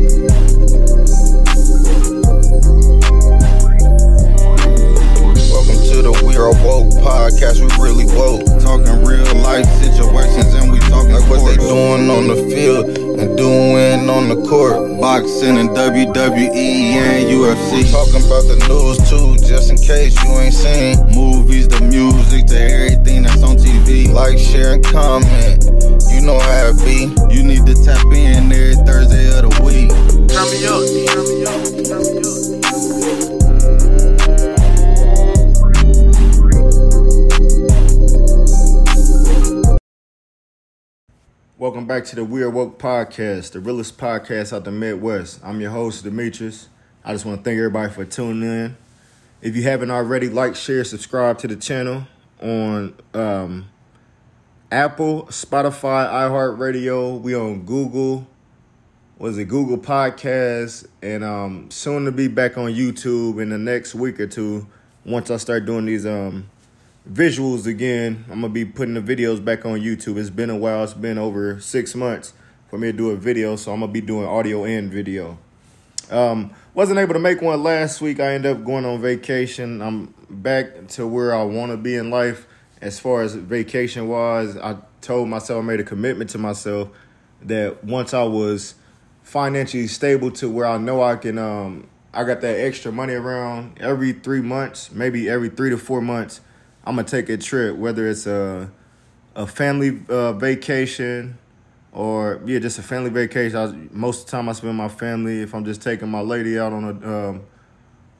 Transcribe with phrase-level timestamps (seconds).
[0.00, 1.47] Welcome
[6.38, 7.58] to the We Woke podcast.
[7.58, 8.46] We really woke.
[8.62, 12.86] Talking real life situations and we talking like what they doing on the field
[13.18, 15.00] and doing on the court.
[15.00, 17.90] Boxing and WWE and UFC.
[17.90, 20.94] Talking about the news too, just in case you ain't seen.
[21.10, 24.12] Movies, the music, the everything that's on TV.
[24.12, 25.64] Like, share, and comment.
[26.10, 27.10] You know how it be.
[27.34, 29.90] You need to tap in every Thursday of the week.
[30.30, 32.57] Turn me up, turn me up, turn me up.
[41.60, 45.40] Welcome back to the Weird Woke Podcast, the realest podcast out the Midwest.
[45.42, 46.68] I'm your host, Demetrius.
[47.04, 48.76] I just want to thank everybody for tuning in.
[49.42, 52.06] If you haven't already, like, share, subscribe to the channel
[52.40, 53.70] on um,
[54.70, 57.20] Apple, Spotify, iHeartRadio.
[57.20, 58.28] We on Google.
[59.18, 60.86] Was it Google Podcasts?
[61.02, 64.68] And um, soon to be back on YouTube in the next week or two.
[65.04, 66.48] Once I start doing these um,
[67.10, 68.24] visuals again.
[68.30, 70.18] I'm gonna be putting the videos back on YouTube.
[70.18, 70.84] It's been a while.
[70.84, 72.34] It's been over six months
[72.68, 75.38] for me to do a video, so I'm gonna be doing audio and video.
[76.10, 78.20] Um, wasn't able to make one last week.
[78.20, 79.80] I ended up going on vacation.
[79.80, 82.46] I'm back to where I want to be in life
[82.80, 84.56] as far as vacation wise.
[84.56, 86.88] I told myself I made a commitment to myself
[87.42, 88.74] that once I was
[89.22, 93.78] financially stable to where I know I can um I got that extra money around
[93.80, 96.40] every 3 months, maybe every 3 to 4 months,
[96.88, 98.70] I'm to take a trip whether it's a
[99.36, 101.36] a family uh, vacation
[101.92, 103.56] or yeah, just a family vacation.
[103.58, 106.58] I, most of the time I spend my family if I'm just taking my lady
[106.58, 107.42] out on a um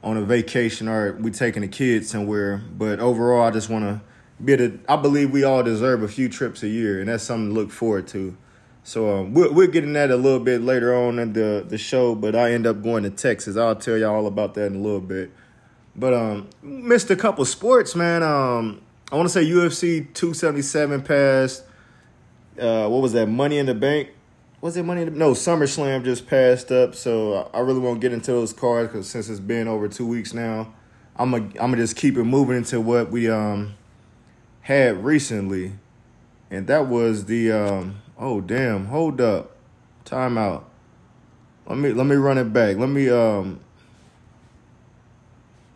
[0.03, 2.61] on a vacation or we taking the kids somewhere.
[2.77, 4.01] But overall, I just want to
[4.45, 7.55] be I believe we all deserve a few trips a year, and that's something to
[7.55, 8.37] look forward to.
[8.83, 12.13] So um, we're, we're getting that a little bit later on in the, the show,
[12.13, 13.57] but I end up going to Texas.
[13.57, 15.31] I'll tell y'all all about that in a little bit.
[15.99, 18.23] But um, missed a couple sports, man.
[18.23, 21.63] Um, I want to say UFC 277 passed.
[22.59, 23.27] Uh, what was that?
[23.27, 24.09] Money in the Bank.
[24.61, 26.95] Was it Money in the No, SummerSlam just passed up.
[26.95, 30.33] So I really won't get into those cards because since it's been over two weeks
[30.33, 30.73] now,
[31.17, 33.75] I'm gonna I'm gonna just keep it moving into what we um
[34.61, 35.73] had recently,
[36.49, 38.01] and that was the um.
[38.17, 38.85] Oh damn!
[38.85, 39.55] Hold up,
[40.05, 40.63] Timeout.
[41.67, 42.77] Let me let me run it back.
[42.77, 43.59] Let me um.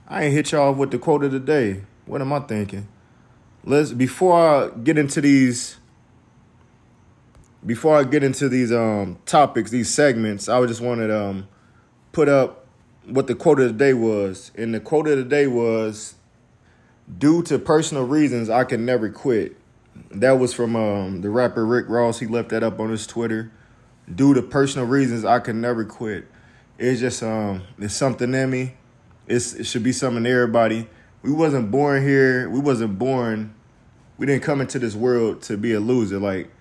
[0.08, 1.84] I ain't hit y'all with the quote of the day.
[2.06, 2.88] What am I thinking?
[3.64, 5.78] Let's before I get into these
[7.66, 11.47] before I get into these um topics, these segments, I just wanted to um
[12.12, 12.66] put up
[13.06, 14.52] what the quote of the day was.
[14.56, 16.16] And the quote of the day was
[17.18, 19.56] due to personal reasons I can never quit.
[20.12, 22.19] That was from um the rapper Rick Ross.
[22.19, 23.52] He left that up on his Twitter.
[24.13, 26.28] Due to personal reasons I can never quit.
[26.78, 28.75] It's just um it's something in me.
[29.28, 30.88] It's it should be something in everybody.
[31.22, 32.50] We wasn't born here.
[32.50, 33.53] We wasn't born.
[34.17, 36.19] We didn't come into this world to be a loser.
[36.19, 36.51] Like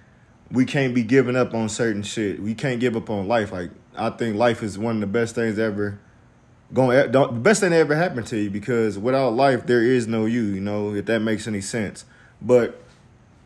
[0.50, 2.40] we can't be giving up on certain shit.
[2.40, 3.52] We can't give up on life.
[3.52, 5.98] Like I think life is one of the best things ever
[6.72, 7.10] going.
[7.10, 10.42] The best thing that ever happened to you because without life there is no you.
[10.42, 12.04] You know if that makes any sense.
[12.40, 12.82] But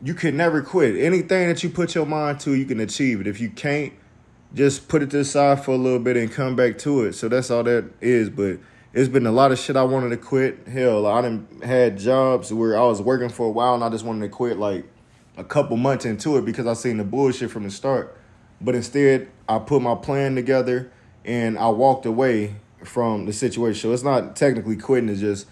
[0.02, 0.96] you can never quit.
[0.96, 3.26] Anything that you put your mind to, you can achieve it.
[3.26, 3.92] If you can't,
[4.54, 7.14] just put it to the side for a little bit and come back to it.
[7.14, 8.30] So that's all that is.
[8.30, 8.58] But
[8.96, 10.66] it's been a lot of shit I wanted to quit.
[10.66, 14.06] Hell, I didn't had jobs where I was working for a while and I just
[14.06, 14.86] wanted to quit like
[15.36, 18.16] a couple months into it because I seen the bullshit from the start.
[18.58, 20.90] But instead, I put my plan together
[21.26, 22.54] and I walked away
[22.84, 23.82] from the situation.
[23.82, 25.46] So it's not technically quitting, it's just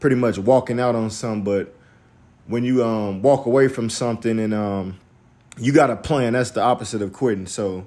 [0.00, 1.44] pretty much walking out on something.
[1.44, 1.72] But
[2.48, 4.98] when you um walk away from something and um
[5.56, 7.46] you got a plan, that's the opposite of quitting.
[7.46, 7.86] So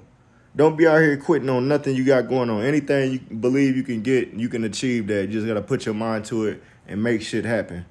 [0.54, 2.62] don't be out here quitting on nothing you got going on.
[2.62, 5.22] Anything you believe you can get, you can achieve that.
[5.22, 7.86] You just gotta put your mind to it and make shit happen.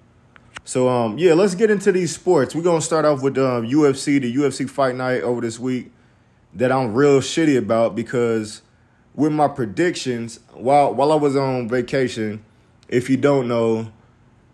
[0.64, 2.54] So um yeah, let's get into these sports.
[2.54, 5.92] We're gonna start off with um UFC, the UFC fight night over this week
[6.54, 8.62] that I'm real shitty about because
[9.16, 12.44] with my predictions, while while I was on vacation,
[12.88, 13.92] if you don't know,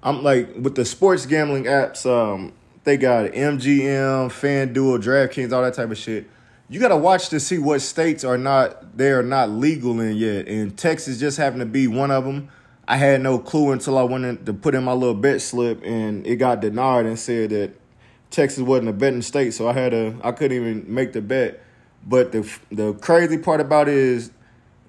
[0.01, 2.53] I'm like with the sports gambling apps, um,
[2.85, 6.29] they got MGM, FanDuel, DraftKings, all that type of shit.
[6.69, 10.49] You gotta watch to see what states are not they are not legal in yet,
[10.49, 12.49] and Texas just happened to be one of them.
[12.85, 15.81] I had no clue until I went in to put in my little bet slip,
[15.85, 17.73] and it got denied and said that
[18.31, 21.63] Texas wasn't a betting state, so I had to I couldn't even make the bet.
[22.05, 24.31] But the the crazy part about it is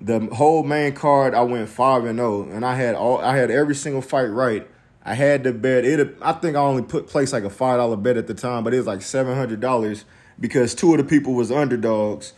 [0.00, 3.52] the whole main card I went five and zero, and I had all I had
[3.52, 4.69] every single fight right.
[5.04, 5.84] I had the bet.
[5.84, 8.64] It I think I only put placed like a five dollar bet at the time,
[8.64, 10.04] but it was like seven hundred dollars
[10.40, 12.32] because two of the people was underdogs.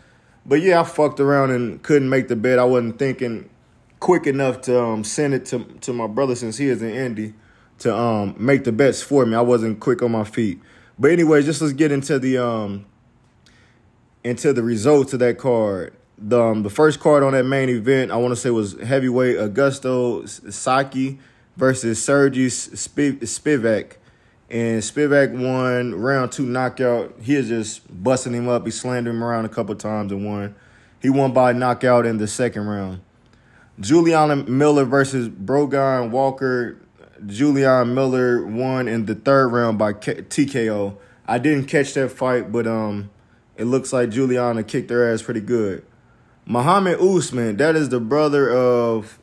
[0.47, 2.59] But yeah, I fucked around and couldn't make the bet.
[2.59, 3.51] I wasn't thinking
[4.01, 7.35] quick enough to um, send it to to my brother since he is in Indy
[7.81, 9.35] to um, make the bets for me.
[9.35, 10.61] I wasn't quick on my feet.
[10.99, 12.87] But anyway, just let's get into the um
[14.25, 15.95] into the results of that card.
[16.19, 19.37] The um, the first card on that main event, I want to say was heavyweight
[19.37, 21.19] Augusto Sakai
[21.57, 23.97] versus Sergey Spivac.
[24.51, 27.15] And Spivac won round two knockout.
[27.23, 28.65] He is just busting him up.
[28.65, 30.57] He slammed him around a couple times and won.
[31.01, 33.01] He won by knockout in the second round.
[33.79, 36.79] Juliana Miller versus Brogan Walker.
[37.27, 40.97] Juliana Miller won in the third round by TKO.
[41.27, 43.09] I didn't catch that fight, but um,
[43.57, 45.85] it looks like Juliana kicked her ass pretty good.
[46.45, 49.19] Muhammad Usman, that is the brother of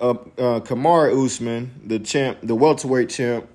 [0.00, 3.46] uh, uh, Kamaru Usman, the champ, the welterweight champ.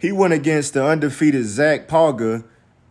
[0.00, 2.42] He went against the undefeated Zac Pauga,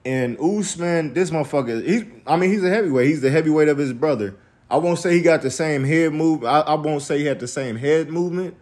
[0.05, 3.07] and Usman, this motherfucker, he, I mean, he's a heavyweight.
[3.07, 4.35] He's the heavyweight of his brother.
[4.69, 6.45] I won't say he got the same head move.
[6.45, 8.55] I, I won't say he had the same head movement,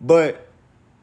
[0.00, 0.48] but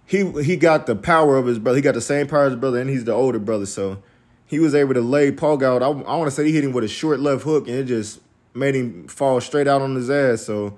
[0.05, 1.77] he he got the power of his brother.
[1.77, 3.65] He got the same power as his brother, and he's the older brother.
[3.65, 4.03] So
[4.45, 5.81] he was able to lay Paul out.
[5.81, 7.85] I, I want to say he hit him with a short left hook, and it
[7.85, 8.19] just
[8.53, 10.41] made him fall straight out on his ass.
[10.41, 10.77] So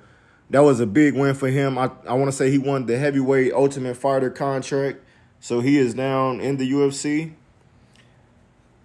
[0.52, 1.80] that was a big win for him.
[1.80, 5.00] I, I want to say he won the heavyweight Ultimate Fighter contract.
[5.42, 7.34] So he is down in the UFC.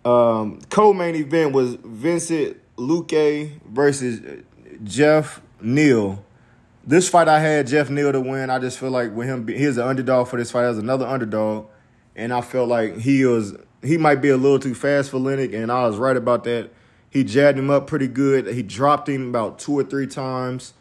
[0.07, 4.43] Um, co-main event was Vincent Luque versus
[4.83, 6.25] Geoff Neal.
[6.83, 8.49] This fight I had Geoff Neal to win.
[8.49, 10.65] I just feel like with him, he's an underdog for this fight.
[10.65, 11.67] As another underdog,
[12.15, 15.55] and I felt like he was he might be a little too fast for Oleinik,
[15.55, 16.71] and I was right about that.
[17.11, 18.47] He jabbed him up pretty good.
[18.47, 20.73] He dropped him about two or three times.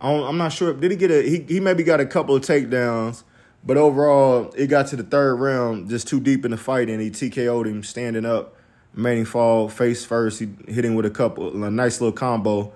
[0.00, 0.74] I'm not sure.
[0.74, 1.22] Did he get a?
[1.22, 3.22] He he maybe got a couple of takedowns,
[3.64, 7.00] but overall it got to the third round, just too deep in the fight, and
[7.00, 8.56] he TKO'd him standing up,
[8.94, 10.40] made him fall face first.
[10.40, 12.72] He hit him with a couple, a nice little combo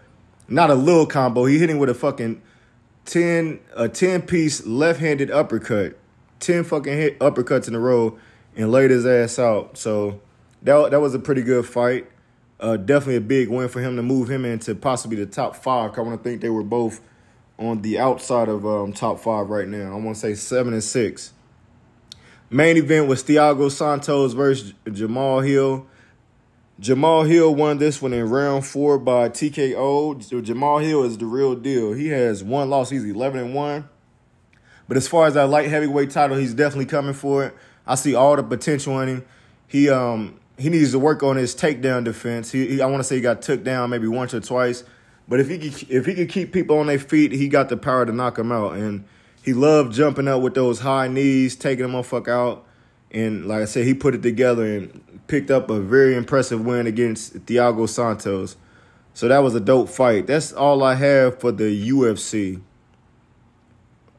[0.49, 1.45] not a little combo.
[1.45, 2.41] He hit him with a fucking
[3.05, 5.97] ten a ten piece left handed uppercut,
[6.41, 8.19] ten fucking hit uppercuts in a row,
[8.57, 9.77] and laid his ass out.
[9.77, 10.21] So
[10.63, 12.11] that that was a pretty good fight.
[12.61, 15.97] Uh, definitely a big win for him to move him into possibly the top five.
[15.97, 17.01] I want to think they were both
[17.59, 19.93] on the outside of um, top five right now.
[19.93, 21.33] I want to say seven and six.
[22.51, 25.87] Main event was Thiago Santos versus Jamal Hill.
[26.81, 30.43] Jamal Hill won this one in round four by TKO.
[30.45, 31.93] Jamal Hill is the real deal.
[31.93, 32.91] He has one loss.
[32.91, 33.89] He's 11 and 1.
[34.87, 37.55] But as far as that light heavyweight title, he's definitely coming for it.
[37.87, 39.27] I see all the potential in him.
[39.67, 42.51] He um he needs to work on his takedown defense.
[42.51, 44.85] He, he I want to say he got took down maybe once or twice,
[45.29, 47.77] but if he could, if he could keep people on their feet, he got the
[47.77, 48.75] power to knock them out.
[48.75, 49.05] And
[49.43, 52.65] he loved jumping up with those high knees, taking them motherfucker out.
[53.11, 56.87] And like I said, he put it together and picked up a very impressive win
[56.87, 58.57] against Thiago Santos.
[59.15, 60.27] So that was a dope fight.
[60.27, 62.61] That's all I have for the UFC.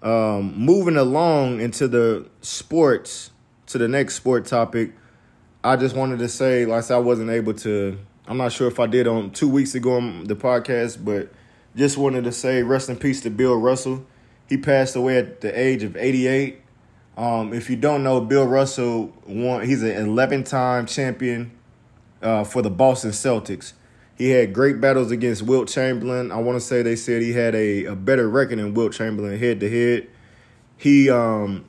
[0.02, 3.32] Um, moving along into the sports,
[3.68, 4.94] to the next sport topic,
[5.64, 7.98] I just wanted to say, like I said, I wasn't able to.
[8.30, 11.32] I'm not sure if I did on two weeks ago on the podcast, but
[11.76, 14.06] just wanted to say rest in peace to Bill Russell.
[14.48, 16.62] He passed away at the age of 88.
[17.18, 19.66] Um, if you don't know, Bill Russell won.
[19.66, 21.52] He's an 11-time champion
[22.22, 23.74] uh, for the Boston Celtics.
[24.16, 26.32] He had great battles against Wilt Chamberlain.
[26.32, 29.40] I want to say they said he had a, a better record than Wilt Chamberlain
[29.40, 30.08] head to head.
[30.78, 31.66] He um,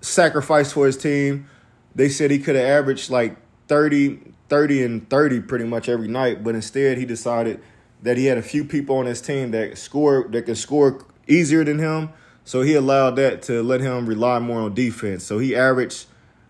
[0.00, 1.48] sacrificed for his team.
[1.94, 3.36] They said he could have averaged like
[3.68, 7.58] 30, 30 and 30 pretty much every night, but instead he decided
[8.02, 11.64] that he had a few people on his team that score that could score easier
[11.64, 12.10] than him
[12.44, 15.24] so he allowed that to let him rely more on defense.
[15.24, 16.06] So he averaged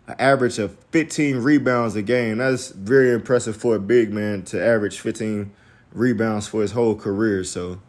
[0.06, 2.38] an average of 15 rebounds a game.
[2.38, 5.52] That's very impressive for a big man to average 15
[5.92, 7.44] rebounds for his whole career.
[7.44, 7.80] So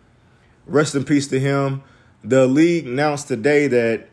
[0.66, 1.82] rest in peace to him.
[2.24, 4.10] The league announced today that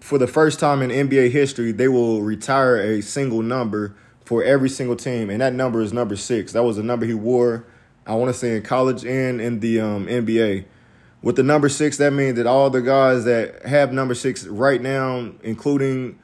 [0.00, 4.68] for the first time in NBA history, they will retire a single number for every
[4.68, 6.52] single team, and that number is number six.
[6.52, 7.66] That was the number he wore,
[8.06, 10.64] I want to say, in college and in the um, NBA.
[11.22, 14.80] With the number six, that means that all the guys that have number six right
[14.80, 16.18] now, including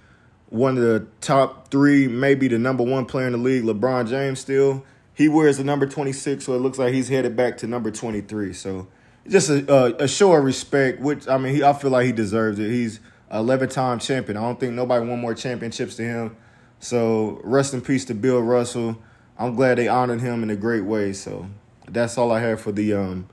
[0.48, 4.40] one of the top three, maybe the number one player in the league, LeBron James,
[4.40, 4.84] still
[5.20, 8.54] he wears the number 26, so it looks like he's headed back to number 23.
[8.54, 8.88] So
[9.28, 12.58] just a, a, show of respect, which I mean, he, I feel like he deserves
[12.58, 12.70] it.
[12.70, 14.38] He's 11 time champion.
[14.38, 16.36] I don't think nobody won more championships to him.
[16.80, 18.98] So rest in peace to Bill Russell.
[19.38, 21.12] I'm glad they honored him in a great way.
[21.12, 21.46] So
[21.86, 23.28] that's all I have for the um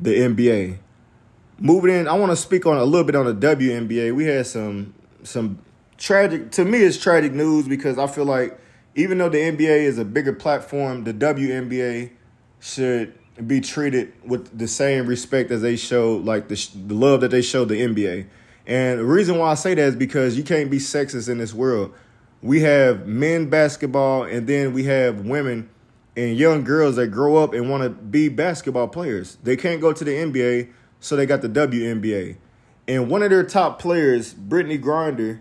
[0.00, 0.78] the NBA.
[1.58, 4.14] Moving in, I want to speak on a little bit on the WNBA.
[4.14, 5.58] We had some some
[5.98, 8.58] tragic to me it's tragic news because I feel like
[8.94, 12.10] even though the NBA is a bigger platform, the WNBA
[12.60, 13.14] should
[13.46, 17.42] be treated with the same respect as they show, like the, the love that they
[17.42, 18.26] show the NBA.
[18.66, 21.52] And the reason why I say that is because you can't be sexist in this
[21.52, 21.94] world.
[22.42, 25.68] We have men basketball, and then we have women
[26.16, 29.36] and young girls that grow up and want to be basketball players.
[29.42, 32.36] They can't go to the NBA, so they got the WNBA.
[32.88, 35.40] And one of their top players, Brittney Griner,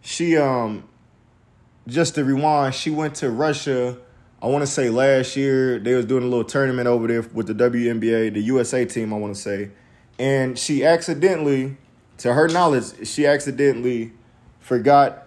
[0.00, 0.88] she um
[1.86, 3.98] just to rewind, she went to Russia.
[4.40, 7.46] I want to say last year they was doing a little tournament over there with
[7.46, 9.12] the WNBA, the USA team.
[9.12, 9.70] I want to say,
[10.18, 11.76] and she accidentally,
[12.18, 14.12] to her knowledge, she accidentally
[14.60, 15.23] forgot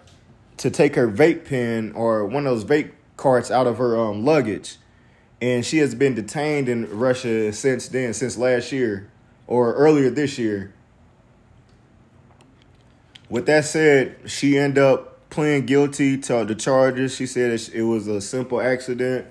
[0.58, 4.24] to take her vape pen or one of those vape carts out of her um,
[4.24, 4.76] luggage,
[5.40, 9.10] and she has been detained in Russia since then, since last year
[9.46, 10.72] or earlier this year.
[13.28, 17.14] With that said, she ended up pleading guilty to the charges.
[17.14, 19.26] She said it was a simple accident.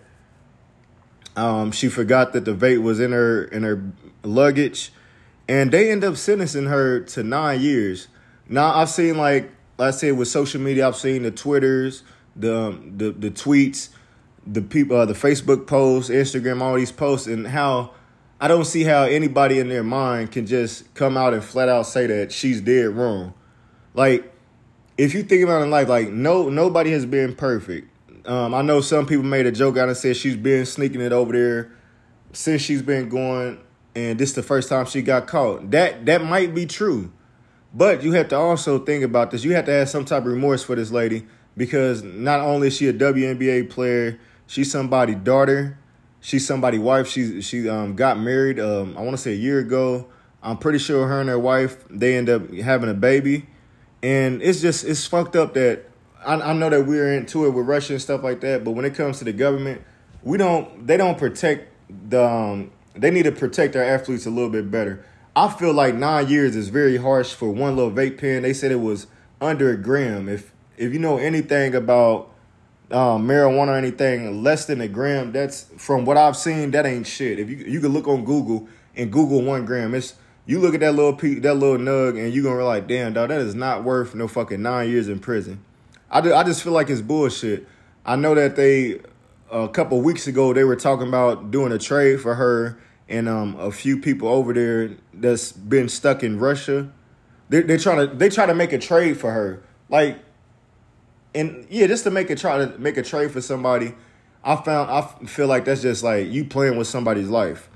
[1.36, 3.92] Um, she forgot that the vape was in her in her
[4.24, 4.92] luggage,
[5.48, 8.08] and they end up sentencing her to nine years.
[8.50, 12.04] Now I've seen like, like I said with social media, I've seen the twitters,
[12.36, 13.90] the um, the the tweets,
[14.46, 17.92] the people, uh, the Facebook posts, Instagram, all these posts, and how
[18.40, 21.84] I don't see how anybody in their mind can just come out and flat out
[21.84, 23.34] say that she's dead wrong.
[23.94, 24.32] Like,
[24.98, 27.90] if you think about it in life, like no nobody has been perfect.
[28.28, 31.14] Um, I know some people made a joke out and said she's been sneaking it
[31.14, 31.72] over there
[32.34, 33.60] since she's been going,
[33.96, 35.72] and this is the first time she got caught.
[35.72, 37.12] That that might be true,
[37.74, 39.44] but you have to also think about this.
[39.44, 42.78] You have to have some type of remorse for this lady because not only is
[42.78, 45.78] she a WNBA player, she's somebody's daughter,
[46.22, 47.08] she's somebody's wife.
[47.08, 48.60] She she um got married.
[48.60, 50.08] Um, I want to say a year ago.
[50.44, 53.48] I'm pretty sure her and her wife they end up having a baby,
[54.02, 55.86] and it's just it's fucked up that
[56.26, 58.86] I, I know that we're into it with Russia and stuff like that, but when
[58.86, 59.82] it comes to the government,
[60.24, 61.72] we don't they don't protect
[62.10, 65.06] the um, they need to protect our athletes a little bit better.
[65.38, 68.42] I feel like nine years is very harsh for one little vape pen.
[68.42, 69.06] They said it was
[69.40, 70.28] under a gram.
[70.28, 72.32] If if you know anything about
[72.90, 77.06] um, marijuana or anything less than a gram, that's from what I've seen, that ain't
[77.06, 77.38] shit.
[77.38, 80.16] If you you can look on Google and Google one gram, it's
[80.48, 83.14] you look at that little pe- that little nug and you gonna be like, damn
[83.14, 85.64] dog, that is not worth no fucking nine years in prison.
[86.10, 87.68] I, do, I just feel like it's bullshit.
[88.08, 89.02] I know that they
[89.52, 93.56] a couple weeks ago they were talking about doing a trade for her and um,
[93.60, 96.92] a few people over there that's been stuck in Russia.
[97.50, 100.20] They're, they're trying to they try to make a trade for her, like,
[101.34, 103.94] and yeah, just to make a try to make a trade for somebody.
[104.44, 107.70] I found I feel like that's just like you playing with somebody's life.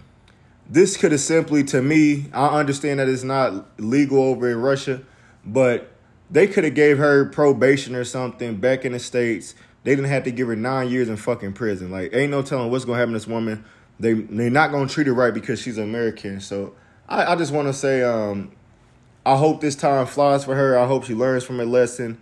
[0.69, 5.01] This could have simply, to me, I understand that it's not legal over in Russia,
[5.45, 5.91] but
[6.29, 9.53] they could have gave her probation or something back in the states.
[9.83, 11.91] They didn't have to give her nine years in fucking prison.
[11.91, 13.65] Like, ain't no telling what's gonna happen to this woman.
[14.01, 16.41] They they're not gonna treat her right because she's American.
[16.41, 16.73] So
[17.07, 18.51] I, I just want to say, um,
[19.25, 20.77] I hope this time flies for her.
[20.77, 22.19] I hope she learns from her lesson.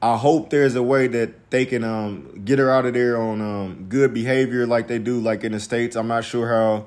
[0.00, 3.40] I hope there's a way that they can um, get her out of there on
[3.40, 5.96] um, good behavior like they do like in the states.
[5.96, 6.86] I'm not sure how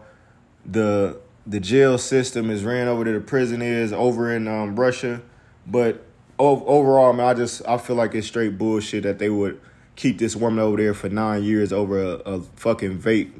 [0.65, 5.21] the the jail system is ran over to the prison is over in um, Russia,
[5.67, 6.05] but
[6.37, 9.59] ov- overall, man, I just I feel like it's straight bullshit that they would
[9.97, 13.33] keep this woman over there for nine years over a, a fucking vape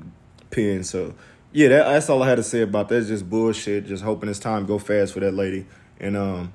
[0.51, 0.84] pen.
[0.84, 1.13] So
[1.51, 2.98] yeah, that, that's all I had to say about that.
[2.98, 3.88] It's just bullshit.
[3.88, 5.65] Just hoping this time go fast for that lady
[6.00, 6.53] and um,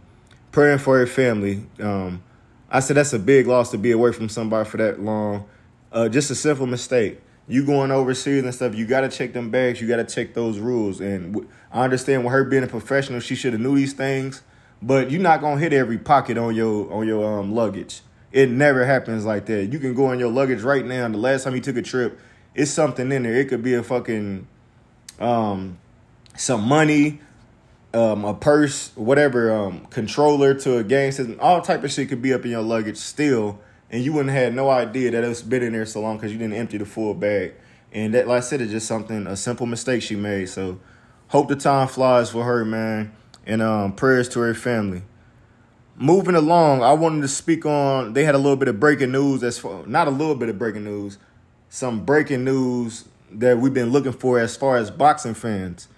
[0.53, 1.67] praying for her family.
[1.81, 2.23] Um,
[2.71, 5.47] I said that's a big loss to be away from somebody for that long.
[5.93, 7.21] Uh, just a simple mistake.
[7.47, 9.81] You going overseas and stuff, you got to check them bags.
[9.81, 11.01] You got to check those rules.
[11.01, 14.43] And w- I understand with her being a professional, she should have knew these things.
[14.81, 18.03] But you're not gonna hit every pocket on your on your um luggage.
[18.33, 19.73] It never happens like that.
[19.73, 21.09] You can go on your luggage right now.
[21.09, 22.19] The last time you took a trip,
[22.55, 23.35] it's something in there.
[23.35, 24.47] It could be a fucking
[25.19, 25.79] um
[26.37, 27.21] some money,
[27.93, 32.23] um, a purse, whatever, um, controller to a game system, all type of shit could
[32.23, 35.63] be up in your luggage still, and you wouldn't have no idea that it's been
[35.63, 37.55] in there so long because you didn't empty the full bag.
[37.93, 40.49] And that, like I said, it's just something a simple mistake she made.
[40.49, 40.81] So,
[41.29, 43.15] hope the time flies for her, man,
[43.47, 45.03] and um, prayers to her family.
[45.97, 48.15] Moving along, I wanted to speak on.
[48.15, 49.45] They had a little bit of breaking news.
[49.45, 51.19] As far, not a little bit of breaking news,
[51.75, 55.89] some breaking news that we've been looking for as far as boxing fans.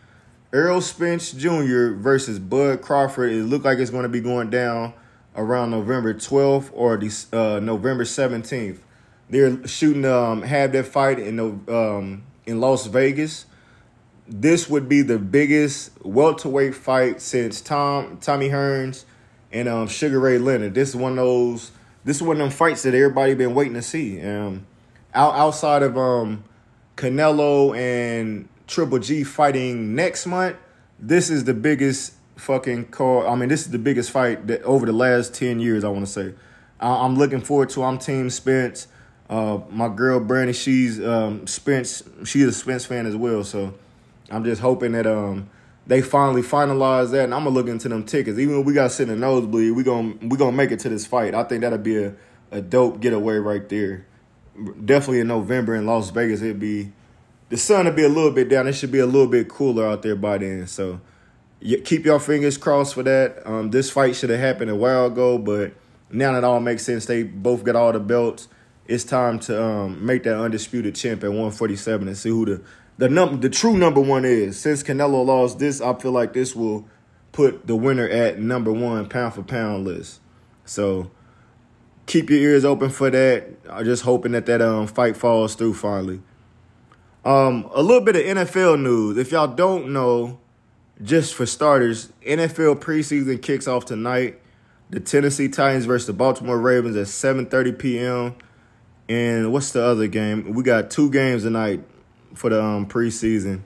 [0.51, 1.91] Errol Spence Jr.
[1.91, 3.31] versus Bud Crawford.
[3.31, 4.95] It looked like it's going to be going down
[5.37, 8.79] around November 12th or uh, November 17th.
[9.29, 13.45] They're shooting um have that fight in um in Las Vegas.
[14.27, 19.05] This would be the biggest welterweight fight since Tom Tommy Hearns
[19.53, 20.75] and um Sugar Ray Leonard.
[20.75, 21.73] This is one of those.
[22.05, 24.23] This is one of them fights that everybody been waiting to see.
[24.23, 24.65] Um,
[25.17, 26.45] out outside of um
[26.97, 30.57] Canelo and Triple G fighting next month,
[30.99, 33.27] this is the biggest fucking card.
[33.27, 35.85] I mean, this is the biggest fight that over the last ten years.
[35.85, 36.35] I want to say.
[36.79, 37.83] I- I'm looking forward to.
[37.83, 38.87] I'm Team Spence.
[39.29, 42.03] Uh, my girl Brandy, she's um, Spence.
[42.25, 43.43] She's a Spence fan as well.
[43.43, 43.75] So
[44.31, 45.49] I'm just hoping that um
[45.87, 48.39] they finally finalize that, and I'm gonna look into them tickets.
[48.39, 50.89] Even if we got to sit in nosebleed, we gonna we gonna make it to
[50.89, 51.35] this fight.
[51.35, 52.15] I think that'll be a,
[52.51, 54.07] a dope getaway right there.
[54.85, 56.93] Definitely in November in Las Vegas, it'd be
[57.49, 58.67] the sun will be a little bit down.
[58.67, 60.67] It should be a little bit cooler out there by then.
[60.67, 61.01] So
[61.63, 63.47] y- keep your fingers crossed for that.
[63.47, 65.73] Um, this fight should have happened a while ago, but
[66.11, 67.07] now it all makes sense.
[67.07, 68.49] They both got all the belts.
[68.87, 72.63] It's time to um, make that undisputed champ at 147 and see who the
[72.99, 74.59] the num the true number one is.
[74.59, 76.89] Since Canelo lost this, I feel like this will
[77.33, 80.21] put the winner at number one pound for pound list.
[80.65, 81.11] So
[82.07, 83.56] keep your ears open for that.
[83.71, 86.21] I'm just hoping that that um fight falls through finally.
[87.25, 89.19] Um, a little bit of NFL news.
[89.19, 90.39] If y'all don't know,
[91.03, 94.41] just for starters, NFL preseason kicks off tonight.
[94.91, 98.35] The Tennessee Titans versus the Baltimore Ravens at 7:30 p.m.
[99.09, 100.53] And what's the other game?
[100.53, 101.83] We got two games tonight
[102.35, 103.63] for the um, preseason.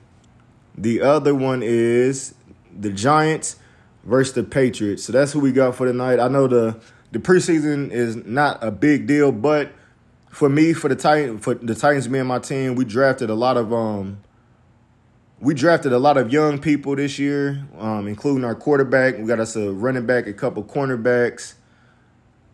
[0.75, 2.33] The other one is
[2.75, 3.57] the Giants
[4.03, 5.03] versus the Patriots.
[5.03, 6.19] So that's who we got for tonight.
[6.19, 6.79] I know the
[7.11, 9.71] the preseason is not a big deal, but
[10.31, 13.35] for me, for the Titan, for the Titans, me and my team, we drafted a
[13.35, 14.21] lot of um,
[15.41, 19.17] we drafted a lot of young people this year, um, including our quarterback.
[19.17, 21.55] We got us a running back, a couple cornerbacks,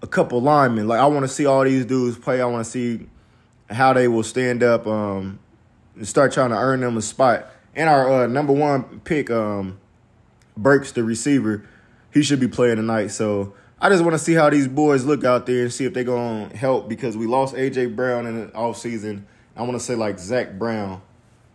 [0.01, 0.87] a couple linemen.
[0.87, 2.41] Like I want to see all these dudes play.
[2.41, 3.07] I want to see
[3.69, 5.39] how they will stand up um,
[5.95, 7.51] and start trying to earn them a spot.
[7.75, 9.79] And our uh, number one pick, um,
[10.55, 11.63] Burks, the receiver,
[12.11, 13.07] he should be playing tonight.
[13.07, 15.93] So I just want to see how these boys look out there and see if
[15.93, 17.87] they're going to help because we lost A.J.
[17.87, 19.21] Brown in the offseason.
[19.55, 21.01] I want to say like Zach Brown.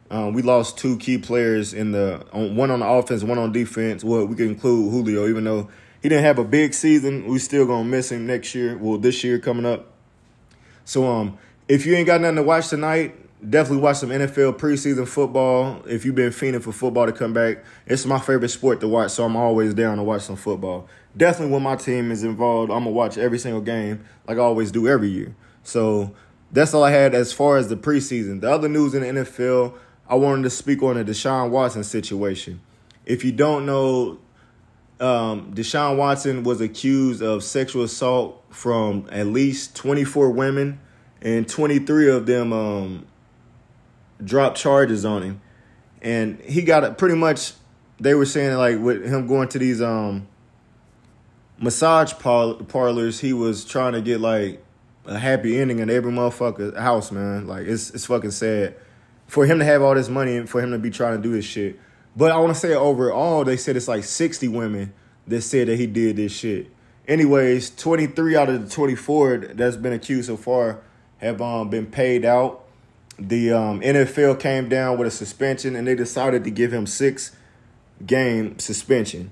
[0.08, 3.50] Um, we lost two key players in the on, one on the offense, one on
[3.50, 4.04] defense.
[4.04, 5.68] Well, we can include Julio, even though
[6.00, 7.26] he didn't have a big season.
[7.26, 8.76] We still gonna miss him next year.
[8.76, 9.90] Well, this year coming up.
[10.84, 13.16] So, um, if you ain't got nothing to watch tonight,
[13.48, 15.82] definitely watch some NFL preseason football.
[15.86, 19.12] If you've been fiending for football to come back, it's my favorite sport to watch.
[19.12, 20.88] So I'm always down to watch some football.
[21.16, 24.70] Definitely when my team is involved, I'm gonna watch every single game like I always
[24.70, 25.34] do every year.
[25.62, 26.14] So
[26.50, 28.40] that's all I had as far as the preseason.
[28.40, 29.74] The other news in the NFL.
[30.08, 32.60] I wanted to speak on the Deshaun Watson situation.
[33.06, 34.18] If you don't know,
[35.00, 40.80] um, Deshaun Watson was accused of sexual assault from at least 24 women,
[41.22, 43.06] and 23 of them um,
[44.22, 45.40] dropped charges on him.
[46.02, 47.54] And he got pretty much,
[47.98, 50.26] they were saying like with him going to these um,
[51.62, 54.62] massage par- parlors, he was trying to get like
[55.06, 57.46] a happy ending in every motherfucker house, man.
[57.46, 58.74] Like it's it's fucking sad
[59.26, 61.32] for him to have all this money and for him to be trying to do
[61.32, 61.78] this shit.
[62.14, 64.92] But I want to say overall, they said it's like 60 women
[65.26, 66.70] that said that he did this shit.
[67.08, 70.80] Anyways, 23 out of the 24 that's been accused so far
[71.18, 72.64] have um, been paid out.
[73.18, 77.34] The um, NFL came down with a suspension and they decided to give him six
[78.04, 79.30] game suspension.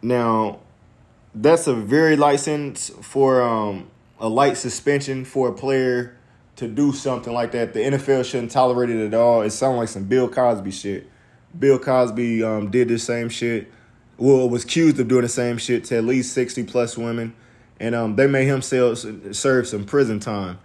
[0.00, 0.60] Now,
[1.34, 6.16] that's a very sentence for um, a light suspension for a player
[6.56, 7.74] to do something like that.
[7.74, 9.42] The NFL shouldn't tolerate it at all.
[9.42, 11.10] It sounds like some Bill Cosby shit.
[11.58, 13.70] Bill Cosby um, did the same shit.
[14.16, 17.34] Well, was accused of doing the same shit to at least sixty plus women,
[17.80, 20.58] and um, they made him sell, serve some prison time.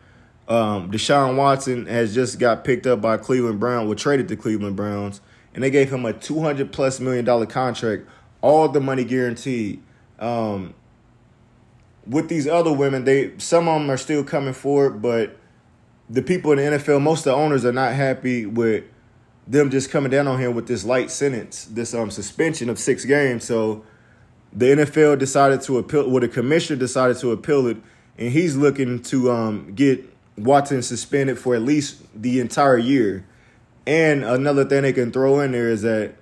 [0.48, 4.76] Um, Deshaun Watson has just got picked up by Cleveland Brown, was traded to Cleveland
[4.76, 5.22] Browns,
[5.54, 8.08] and they gave him a two hundred plus million dollar contract,
[8.42, 9.82] all the money guaranteed.
[10.20, 10.74] Um,
[12.06, 15.38] with these other women, they some of them are still coming forward, but
[16.10, 18.84] the people in the NFL, most of the owners are not happy with
[19.48, 23.06] them just coming down on him with this light sentence, this um suspension of six
[23.06, 23.44] games.
[23.46, 23.84] So
[24.52, 27.78] the NFL decided to appeal, well, the commissioner decided to appeal it,
[28.18, 30.04] and he's looking to um get
[30.38, 33.26] Watson suspended for at least the entire year.
[33.86, 36.16] And another thing they can throw in there is that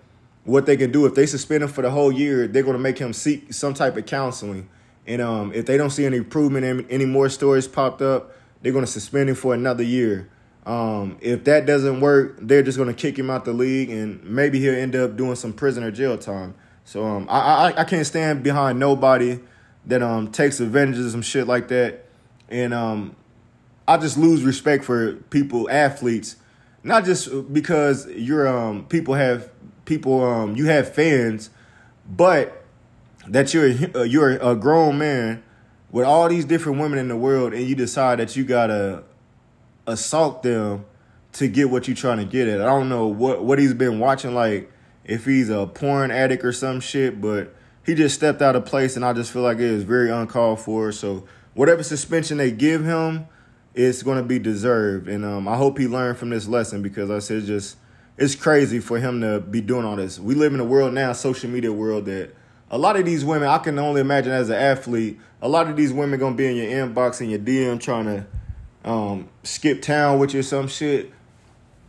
[0.47, 2.81] what they can do if they suspend him for the whole year, they're going to
[2.81, 4.69] make him seek some type of counseling.
[5.05, 8.31] And um, if they don't see any improvement and any more stories popped up,
[8.61, 10.29] they're going to suspend him for another year.
[10.65, 14.23] Um, if that doesn't work, they're just going to kick him out the league, and
[14.23, 16.55] maybe he'll end up doing some prison or jail time.
[16.85, 19.39] So um, I, I I can't stand behind nobody
[19.85, 22.05] that um takes advantage of some shit like that,
[22.49, 23.15] and um,
[23.87, 26.37] I just lose respect for people, athletes,
[26.83, 29.49] not just because you're um people have
[29.87, 31.49] people um you have fans,
[32.07, 32.63] but
[33.27, 35.43] that you're uh, you're a grown man
[35.89, 39.03] with all these different women in the world, and you decide that you gotta
[39.87, 40.85] assault them
[41.33, 42.61] to get what you're trying to get at.
[42.61, 44.71] I don't know what what he's been watching, like
[45.03, 48.95] if he's a porn addict or some shit, but he just stepped out of place,
[48.97, 50.91] and I just feel like it is very uncalled for.
[50.91, 51.23] So
[51.53, 53.27] whatever suspension they give him,
[53.73, 57.09] it's going to be deserved, and um, I hope he learned from this lesson because
[57.09, 57.77] I said just
[58.17, 60.19] it's crazy for him to be doing all this.
[60.19, 62.33] We live in a world now, social media world that
[62.69, 65.75] a lot of these women, I can only imagine as an athlete, a lot of
[65.75, 68.25] these women gonna be in your inbox and your DM trying to
[68.89, 71.11] um, skip town with you or some shit.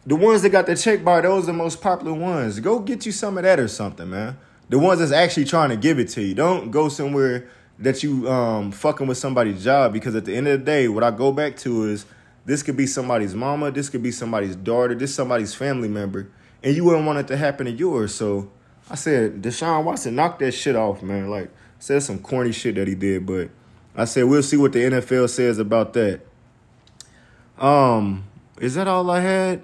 [0.07, 2.61] The ones that got the check bar, those are the most popular ones.
[2.61, 4.39] Go get you some of that or something, man.
[4.69, 6.35] The ones that's actually trying to give it to you.
[6.35, 10.61] Don't go somewhere that you um, fucking with somebody's job because at the end of
[10.61, 12.05] the day, what I go back to is
[12.49, 16.31] this could be somebody's mama, this could be somebody's daughter, this somebody's family member,
[16.63, 18.15] and you wouldn't want it to happen to yours.
[18.15, 18.51] So
[18.89, 21.29] I said, Deshaun Watson, knock that shit off, man.
[21.29, 23.51] Like, said some corny shit that he did, but
[23.95, 26.23] I said we'll see what the NFL says about that.
[27.59, 28.25] Um,
[28.59, 29.61] is that all I had?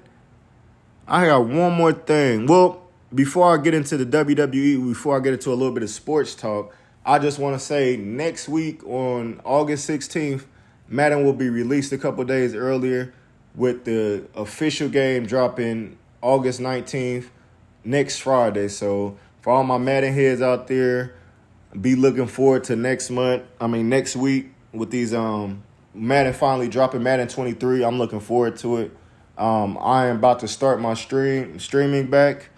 [1.09, 2.44] I got one more thing.
[2.44, 2.83] Well,
[3.14, 6.35] before I get into the WWE, before I get into a little bit of sports
[6.35, 10.44] talk, I just want to say next week on August 16th,
[10.94, 13.12] Madden will be released a couple days earlier
[13.57, 17.30] with the official game dropping August 19th
[17.83, 18.68] next Friday.
[18.68, 21.16] So for all my Madden heads out there,
[21.80, 23.42] be looking forward to next month.
[23.61, 27.85] I mean next week with these um Madden finally dropping Madden 23.
[27.85, 28.96] I'm looking forward to it.
[29.37, 32.50] Um, I am about to start my stream streaming back.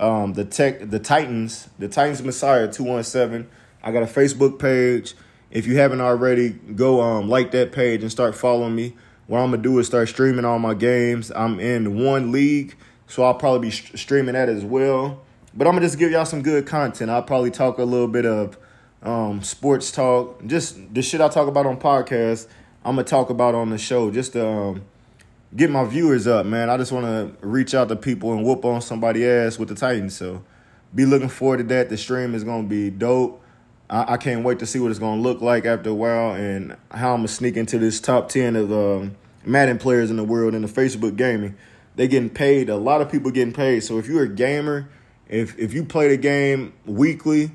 [0.00, 3.48] Um, the tech the Titans, the Titans Messiah 217.
[3.84, 5.14] I got a Facebook page.
[5.54, 8.94] If you haven't already, go um like that page and start following me.
[9.28, 11.30] What I'm gonna do is start streaming all my games.
[11.34, 15.22] I'm in one league, so I'll probably be st- streaming that as well.
[15.54, 17.08] But I'm gonna just give y'all some good content.
[17.08, 18.58] I'll probably talk a little bit of
[19.04, 22.48] um, sports talk, just the shit I talk about on podcasts.
[22.84, 24.84] I'm gonna talk about on the show, just to um,
[25.54, 26.68] get my viewers up, man.
[26.68, 29.76] I just want to reach out to people and whoop on somebody ass with the
[29.76, 30.16] Titans.
[30.16, 30.42] So
[30.92, 31.90] be looking forward to that.
[31.90, 33.40] The stream is gonna be dope.
[33.94, 36.76] I, I can't wait to see what it's gonna look like after a while and
[36.90, 40.54] how I'm gonna sneak into this top ten of um, Madden players in the world
[40.54, 41.56] in the Facebook gaming.
[41.94, 42.68] They getting paid.
[42.68, 43.84] A lot of people getting paid.
[43.84, 44.88] So if you're a gamer,
[45.28, 47.52] if if you play the game weekly,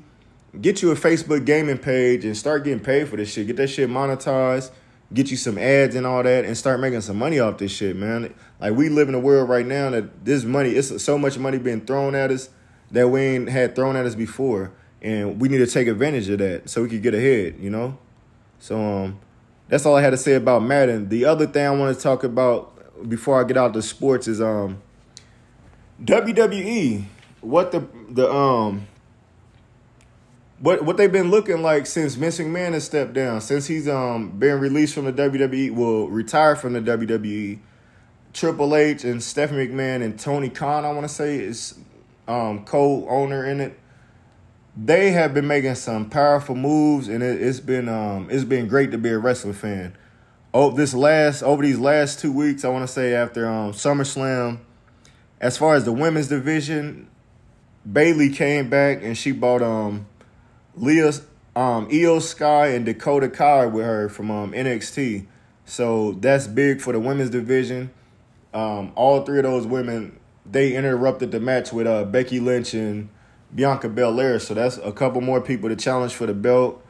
[0.58, 3.46] get you a Facebook gaming page and start getting paid for this shit.
[3.46, 4.70] Get that shit monetized.
[5.12, 7.96] Get you some ads and all that, and start making some money off this shit,
[7.96, 8.32] man.
[8.60, 11.58] Like we live in a world right now that this money, it's so much money
[11.58, 12.48] being thrown at us
[12.92, 16.38] that we ain't had thrown at us before and we need to take advantage of
[16.38, 17.96] that so we could get ahead, you know.
[18.58, 19.20] So um,
[19.68, 21.08] that's all I had to say about Madden.
[21.08, 24.40] The other thing I want to talk about before I get out to sports is
[24.40, 24.82] um,
[26.04, 27.04] WWE.
[27.40, 28.86] What the the um
[30.58, 34.38] what what they've been looking like since Vince McMahon has stepped down, since he's um
[34.38, 37.60] been released from the WWE, will retire from the WWE.
[38.32, 41.78] Triple H and Stephanie McMahon and Tony Khan, I want to say, is
[42.28, 43.76] um, co-owner in it
[44.82, 48.90] they have been making some powerful moves, and it, has been um, it's been great
[48.92, 49.96] to be a wrestling fan.
[50.54, 54.58] Oh, this last over these last two weeks, I want to say after um, SummerSlam,
[55.40, 57.08] as far as the women's division,
[57.90, 60.06] Bayley came back and she bought um,
[60.74, 61.12] Leah,
[61.54, 65.26] um, Iyo Sky and Dakota Kai with her from um, NXT.
[65.66, 67.90] So that's big for the women's division.
[68.54, 70.18] Um, all three of those women
[70.50, 73.08] they interrupted the match with uh, Becky Lynch and
[73.54, 74.38] Bianca Belair.
[74.38, 76.84] So that's a couple more people to challenge for the belt.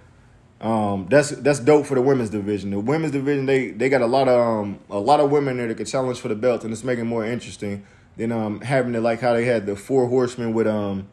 [0.61, 2.71] Um, that's that's dope for the women's division.
[2.71, 5.69] The women's division they they got a lot of um, a lot of women there
[5.69, 8.95] that could challenge for the belt, and it's making it more interesting than um, having
[8.95, 11.09] it like how they had the four horsemen with um,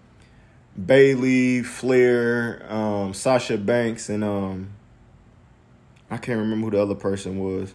[0.85, 4.69] Bayley, Flair, um, Sasha Banks, and um,
[6.11, 7.73] I can't remember who the other person was.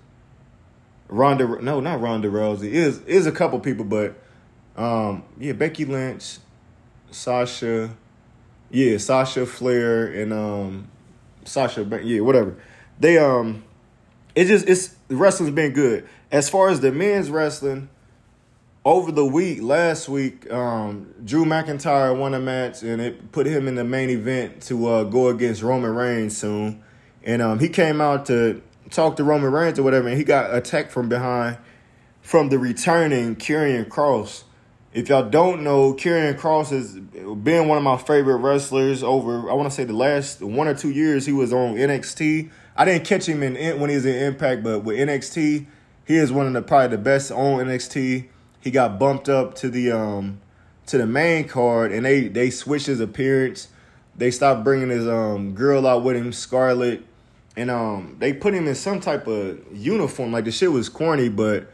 [1.09, 2.71] Ronda, no, not Ronda Rousey.
[2.71, 4.15] Is is a couple people, but
[4.77, 6.39] um, yeah, Becky Lynch,
[7.13, 7.95] Sasha,
[8.71, 10.89] yeah, Sasha Flair and um
[11.45, 12.57] Sasha, yeah, whatever.
[12.99, 13.65] They um,
[14.35, 17.89] it just it's wrestling's been good as far as the men's wrestling.
[18.85, 23.69] Over the week, last week, um, Drew McIntyre won a match and it put him
[23.69, 26.83] in the main event to uh, go against Roman Reigns soon.
[27.23, 30.53] And um, he came out to talk to Roman Reigns or whatever, and he got
[30.53, 31.59] attacked from behind
[32.23, 34.43] from the returning Karrion Kross
[34.93, 39.55] if y'all don't know, Karrion Kross has been one of my favorite wrestlers over, I
[39.55, 42.51] want to say the last one or two years he was on NXT.
[42.77, 45.67] I didn't catch him in when he was in Impact, but with NXT,
[46.05, 48.29] he is one of the probably the best on NXT.
[48.61, 50.41] He got bumped up to the um
[50.87, 53.69] to the main card, and they they switched his appearance.
[54.17, 57.03] They stopped bringing his um girl out with him, Scarlett,
[57.57, 60.33] and um they put him in some type of uniform.
[60.33, 61.71] Like the shit was corny, but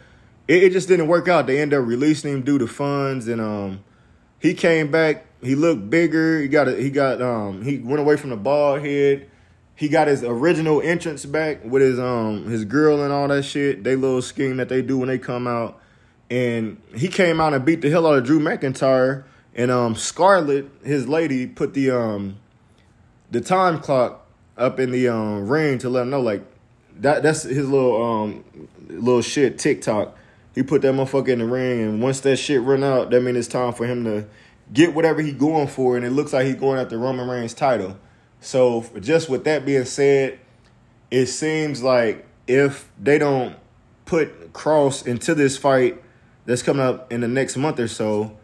[0.48, 1.46] it, it just didn't work out.
[1.46, 3.84] They ended up releasing him due to funds, and um,
[4.40, 5.26] he came back.
[5.42, 6.40] He looked bigger.
[6.40, 9.28] He got a, he got um he went away from the bald head.
[9.76, 13.84] He got his original entrance back with his um his girl and all that shit.
[13.84, 15.80] They little scheme that they do when they come out.
[16.30, 19.24] And he came out and beat the hell out of Drew McIntyre.
[19.54, 22.38] And um Scarlett, his lady, put the um
[23.30, 26.42] the time clock up in the um ring to let him know like
[26.96, 28.44] that that's his little um
[28.88, 30.16] little shit TikTok.
[30.58, 33.38] He put that motherfucker in the ring and once that shit run out, that means
[33.38, 34.26] it's time for him to
[34.72, 37.96] get whatever he going for and it looks like he's going after Roman Reigns title.
[38.40, 40.40] So just with that being said,
[41.12, 43.54] it seems like if they don't
[44.04, 46.02] put Kross into this fight
[46.44, 48.36] that's coming up in the next month or so,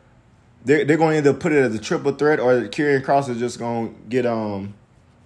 [0.64, 3.40] they're they're going to either put it as a triple threat or Karrion Kross is
[3.40, 4.74] just going to get um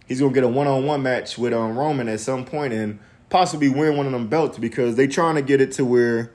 [0.06, 2.72] he's going to get a one on one match with um Roman at some point
[2.72, 2.98] and
[3.28, 6.32] possibly win one of them belts because they trying to get it to where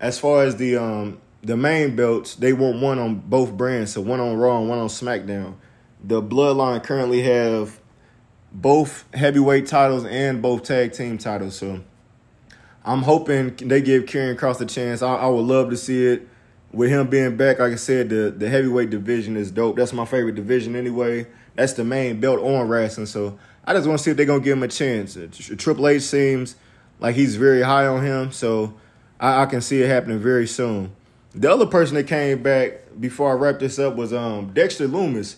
[0.00, 4.00] as far as the um the main belts they want one on both brands so
[4.00, 5.54] one on Raw and one on SmackDown
[6.02, 7.80] the Bloodline currently have
[8.52, 11.56] both heavyweight titles and both tag team titles.
[11.56, 11.82] So
[12.84, 15.02] I'm hoping they give Karrion Kross a chance.
[15.02, 16.28] I, I, would love to see it
[16.72, 17.58] with him being back.
[17.58, 19.76] Like I said, the, the heavyweight division is dope.
[19.76, 21.26] That's my favorite division anyway.
[21.54, 23.06] That's the main belt on wrestling.
[23.06, 25.18] So I just want to see if they're to give him a chance.
[25.58, 26.56] Triple H seems
[27.00, 28.32] like he's very high on him.
[28.32, 28.74] So
[29.20, 30.92] I, I can see it happening very soon.
[31.34, 35.36] The other person that came back before I wrap this up was um, Dexter Lumis.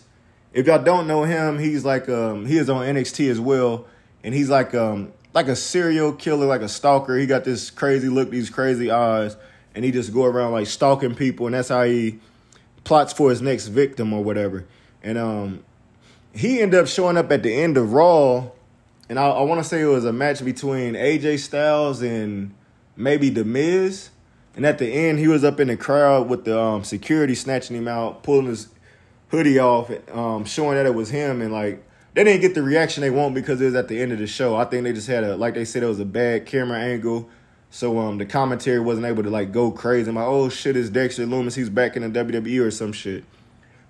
[0.53, 3.85] if y'all don't know him, he's like um he is on NXT as well,
[4.23, 7.17] and he's like um like a serial killer, like a stalker.
[7.17, 9.35] He got this crazy look, these crazy eyes,
[9.75, 12.19] and he just go around like stalking people, and that's how he
[12.83, 14.65] plots for his next victim or whatever.
[15.03, 15.63] And um
[16.33, 18.49] he ended up showing up at the end of Raw,
[19.09, 22.53] and I, I want to say it was a match between AJ Styles and
[22.99, 24.09] maybe The Miz.
[24.55, 27.75] And at the end, he was up in the crowd with the um, security snatching
[27.75, 28.67] him out, pulling his
[29.29, 31.83] hoodie off, um, showing that it was him, and like
[32.13, 34.27] they didn't get the reaction they want because it was at the end of the
[34.27, 34.55] show.
[34.55, 37.29] I think they just had a like they said it was a bad camera angle,
[37.69, 40.09] so um the commentary wasn't able to like go crazy.
[40.09, 43.23] I'm like, oh shit, it's Dexter Lumis, he's back in the WWE or some shit.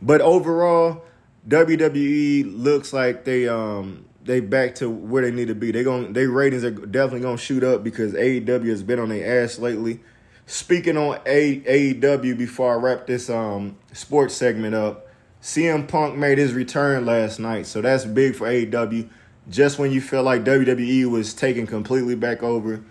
[0.02, 1.04] But overall,
[1.48, 5.72] WWE looks like they um they back to where they need to be.
[5.72, 9.44] They going they ratings are definitely gonna shoot up because AEW has been on their
[9.44, 10.02] ass lately.
[10.46, 15.08] Speaking on AEW before I wrap this um sports segment up,
[15.42, 19.10] CM Punk made his return last night, so that's big for AEW.
[19.50, 22.84] Just when you feel like WWE was taken completely back over,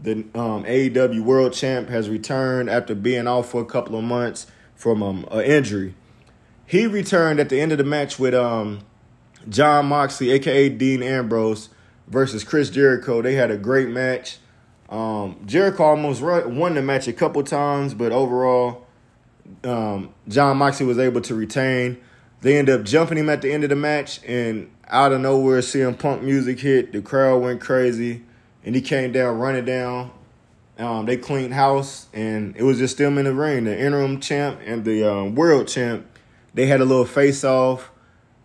[0.00, 4.46] the um, AEW World Champ has returned after being off for a couple of months
[4.76, 5.94] from um, an injury.
[6.66, 8.80] He returned at the end of the match with um,
[9.48, 11.70] Jon Moxley, aka Dean Ambrose,
[12.06, 13.22] versus Chris Jericho.
[13.22, 14.38] They had a great match.
[14.88, 18.86] Um, Jericho almost won the match a couple times, but overall,
[19.64, 21.98] um, Jon Moxley was able to retain.
[22.42, 25.60] They ended up jumping him at the end of the match, and out of nowhere,
[25.60, 26.92] CM Punk music hit.
[26.92, 28.22] The crowd went crazy,
[28.64, 30.10] and he came down, running down.
[30.78, 33.64] Um, they cleaned house, and it was just them in the ring.
[33.64, 36.06] The interim champ and the um, world champ,
[36.52, 37.90] they had a little face off.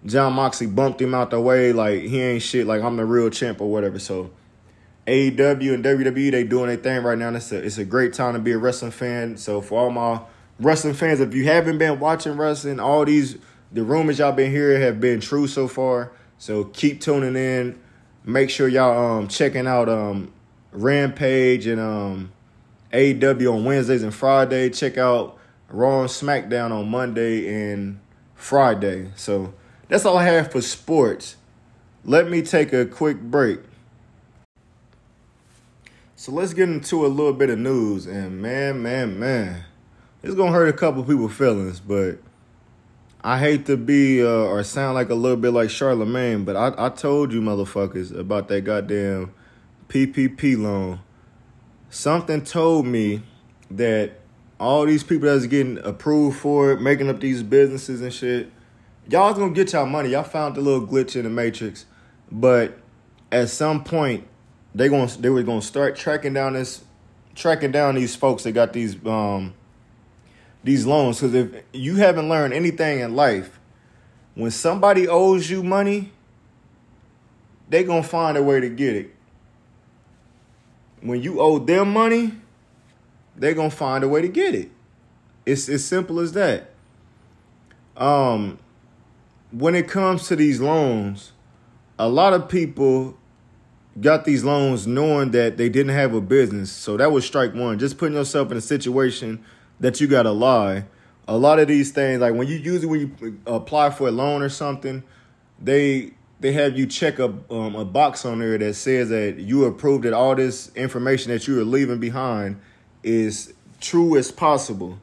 [0.05, 3.29] Jon Moxley bumped him out the way, like he ain't shit, like I'm the real
[3.29, 3.99] champ or whatever.
[3.99, 4.31] So
[5.07, 7.33] AEW and WWE, they doing their thing right now.
[7.33, 9.37] It's a, it's a great time to be a wrestling fan.
[9.37, 10.21] So for all my
[10.59, 13.37] wrestling fans, if you haven't been watching wrestling, all these
[13.71, 16.11] the rumors y'all been hearing have been true so far.
[16.37, 17.79] So keep tuning in.
[18.23, 20.31] Make sure y'all um checking out um
[20.71, 22.31] Rampage and um
[22.93, 24.69] AEW on Wednesdays and Friday.
[24.69, 25.37] Check out
[25.69, 27.99] Raw and SmackDown on Monday and
[28.35, 29.11] Friday.
[29.15, 29.53] So
[29.89, 31.35] that's all I have for sports.
[32.05, 33.59] Let me take a quick break.
[36.15, 38.07] So let's get into a little bit of news.
[38.07, 39.65] And man, man, man
[40.21, 42.19] it's gonna hurt a couple people feelings, but
[43.23, 46.73] I hate to be uh, or sound like a little bit like Charlemagne, but I,
[46.85, 49.33] I told you motherfuckers about that goddamn
[49.87, 50.99] PPP loan.
[51.89, 53.21] Something told me
[53.71, 54.19] that
[54.59, 58.51] all these people that's getting approved for it, making up these businesses and shit,
[59.09, 60.09] y'all's gonna get y'all money.
[60.09, 61.85] Y'all found the little glitch in the matrix,
[62.31, 62.77] but
[63.31, 64.27] at some point
[64.73, 66.83] they going they were gonna start tracking down this,
[67.35, 69.53] tracking down these folks that got these um
[70.63, 73.59] these loans because if you haven't learned anything in life,
[74.35, 76.11] when somebody owes you money,
[77.69, 79.15] they gonna find a way to get it.
[81.01, 82.33] When you owe them money,
[83.35, 84.69] they gonna find a way to get it.
[85.45, 86.71] It's as simple as that.
[87.95, 88.59] Um,
[89.51, 91.31] when it comes to these loans,
[91.97, 93.17] a lot of people
[93.99, 96.71] got these loans knowing that they didn't have a business.
[96.71, 97.79] So that was strike one.
[97.79, 99.43] Just putting yourself in a situation
[99.79, 100.85] that you gotta lie.
[101.27, 104.41] A lot of these things, like when you usually when you apply for a loan
[104.41, 105.03] or something,
[105.61, 109.65] they they have you check a um, a box on there that says that you
[109.65, 112.59] approve that all this information that you are leaving behind
[113.03, 114.99] is true as possible.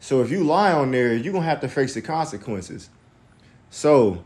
[0.00, 2.90] So if you lie on there, you're gonna have to face the consequences.
[3.70, 4.24] So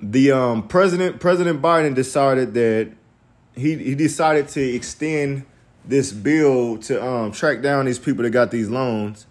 [0.00, 2.92] the um, president President Biden decided that
[3.54, 5.44] he he decided to extend
[5.84, 9.26] this bill to um, track down these people that got these loans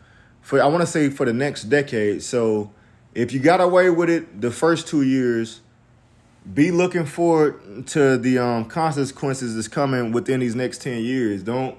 [0.50, 2.24] for I want to say for the next decade.
[2.24, 2.72] So
[3.14, 5.62] if you got away with it the first two years,
[6.52, 11.44] be looking forward to the um, consequences that's coming within these next ten years.
[11.44, 11.78] Don't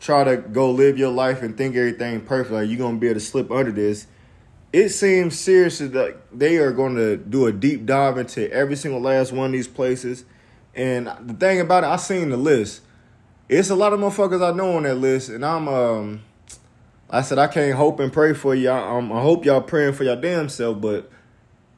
[0.00, 2.52] try to go live your life and think everything perfect.
[2.52, 4.08] Like you're gonna be able to slip under this
[4.72, 9.00] it seems seriously that they are going to do a deep dive into every single
[9.00, 10.24] last one of these places.
[10.74, 12.82] And the thing about it, I seen the list.
[13.48, 16.22] It's a lot of motherfuckers I know on that list, and I'm um,
[17.08, 18.98] I said I can't hope and pray for y'all.
[18.98, 21.10] Um, I hope y'all praying for y'all damn self, but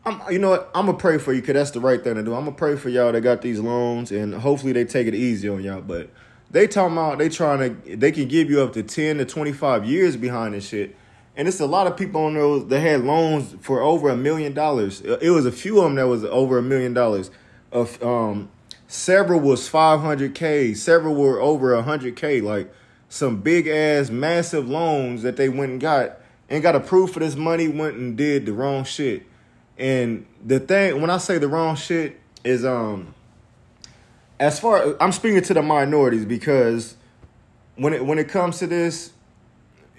[0.05, 0.71] I'm, you know what?
[0.75, 2.35] I'm gonna pray for you because that's the right thing to do.
[2.35, 5.49] I'm gonna pray for y'all that got these loans, and hopefully they take it easy
[5.49, 5.81] on y'all.
[5.81, 6.11] But
[6.51, 9.53] they talking about they trying to they can give you up to ten to twenty
[9.53, 10.97] five years behind this shit.
[11.41, 14.53] And it's a lot of people on those that had loans for over a million
[14.53, 15.01] dollars.
[15.01, 17.31] It was a few of them that was over a million dollars.
[17.73, 18.51] Of um,
[18.89, 22.43] several was five hundred k, several were over hundred k.
[22.43, 22.71] Like
[23.09, 26.19] some big ass, massive loans that they went and got
[26.51, 27.69] and got approved for this money.
[27.69, 29.23] Went and did the wrong shit.
[29.79, 33.15] And the thing when I say the wrong shit is um,
[34.39, 36.97] as far I'm speaking to the minorities because
[37.77, 39.15] when it when it comes to this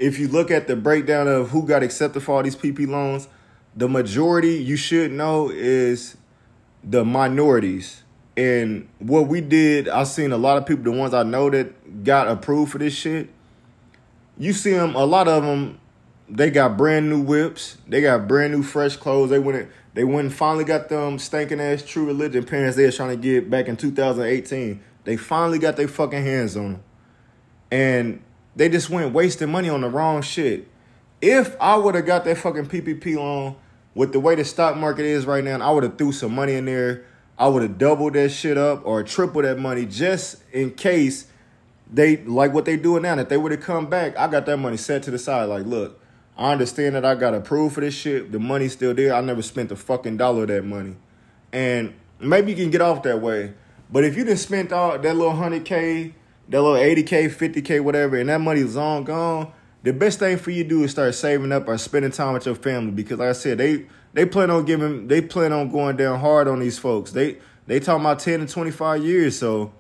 [0.02, 3.28] if you look at the breakdown of who got accepted for all these PP loans,
[3.76, 6.18] the majority you should know is
[6.84, 8.02] the minorities.
[8.36, 12.04] And what we did, I've seen a lot of people, the ones I know that
[12.04, 13.30] got approved for this shit.
[14.40, 15.80] You see them, a lot of them,
[16.28, 19.30] they got brand new whips, they got brand new fresh clothes.
[19.30, 22.96] They went, they went and finally got them stinking ass true religion parents they was
[22.96, 24.82] trying to get back in 2018.
[25.04, 26.84] They finally got their fucking hands on them,
[27.70, 28.24] and
[28.56, 30.68] they just went wasting money on the wrong shit.
[31.22, 33.56] If I would have got that fucking PPP loan
[33.94, 36.56] with the way the stock market is right now, I would have threw some money
[36.56, 37.06] in there.
[37.38, 41.28] I would have doubled that shit up or tripled that money just in case
[41.92, 43.18] they like what they doing now.
[43.18, 45.46] If they would have come back, I got that money set to the side.
[45.46, 46.00] Like, look,
[46.38, 48.32] I understand that I got approved for this shit.
[48.32, 49.14] The money's still there.
[49.14, 50.96] I never spent a fucking dollar of that money.
[51.52, 53.54] And maybe you can get off that way.
[53.92, 56.14] But if you didn't spend all that little hundred K
[56.52, 59.52] that little 80K, 50K, whatever, and that money is long gone,
[59.84, 62.46] the best thing for you to do is start saving up or spending time with
[62.46, 65.96] your family because like I said, they they plan on giving they plan on going
[65.96, 67.12] down hard on these folks.
[67.12, 67.38] They
[67.68, 69.40] they talking about 10 to 25 years.
[69.40, 69.72] So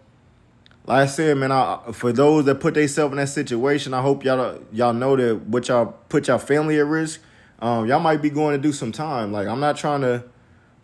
[0.85, 4.23] like I said, man, I, for those that put themselves in that situation, I hope
[4.23, 7.21] y'all y'all know that what y'all put y'all family at risk.
[7.59, 9.31] Um, y'all might be going to do some time.
[9.31, 10.23] Like I'm not trying to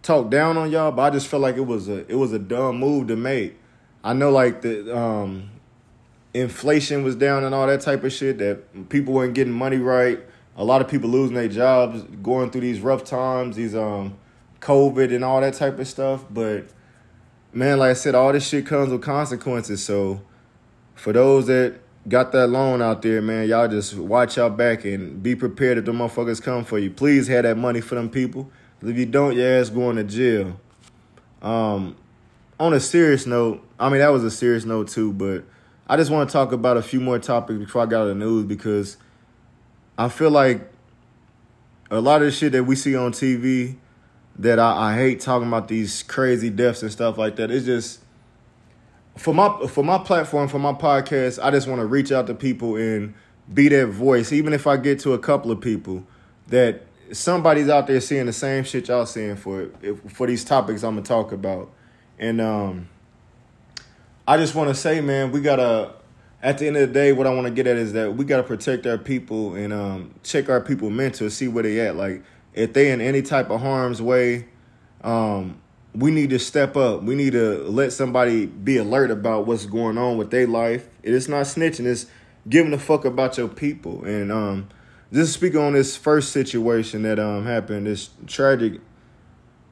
[0.03, 2.39] talk down on y'all, but I just felt like it was a it was a
[2.39, 3.57] dumb move to make.
[4.03, 5.49] I know like the um
[6.41, 10.19] inflation was down and all that type of shit, that people weren't getting money right.
[10.55, 14.17] A lot of people losing their jobs, going through these rough times, these um
[14.59, 16.25] COVID and all that type of stuff.
[16.29, 16.65] But
[17.53, 19.83] man, like I said, all this shit comes with consequences.
[19.83, 20.21] So
[20.95, 25.21] for those that got that loan out there, man, y'all just watch out back and
[25.21, 26.89] be prepared if the motherfuckers come for you.
[26.89, 28.49] Please have that money for them people.
[28.81, 30.59] If you don't, your ass going to jail.
[31.41, 31.95] Um,
[32.59, 35.43] on a serious note, I mean that was a serious note too, but
[35.89, 38.07] I just want to talk about a few more topics before I got out of
[38.09, 38.97] the news because
[39.97, 40.69] I feel like
[41.89, 43.77] a lot of the shit that we see on TV
[44.39, 47.49] that I, I hate talking about these crazy deaths and stuff like that.
[47.49, 48.01] It's just
[49.15, 52.35] for my for my platform, for my podcast, I just want to reach out to
[52.35, 53.13] people and
[53.53, 56.05] be that voice, even if I get to a couple of people
[56.47, 59.69] that somebody's out there seeing the same shit y'all seeing for
[60.09, 61.71] for these topics I'm gonna talk about.
[62.19, 62.89] And um
[64.27, 65.93] I just want to say, man, we gotta.
[66.43, 68.23] At the end of the day, what I want to get at is that we
[68.23, 71.95] gotta protect our people and um, check our people mental, see where they at.
[71.95, 72.23] Like
[72.53, 74.47] if they in any type of harm's way,
[75.03, 75.59] um,
[75.95, 77.01] we need to step up.
[77.01, 80.87] We need to let somebody be alert about what's going on with their life.
[81.01, 81.85] It's not snitching.
[81.85, 82.05] It's
[82.47, 84.03] giving a fuck about your people.
[84.05, 84.67] And um,
[85.11, 88.81] just speaking on this first situation that um happened, this tragic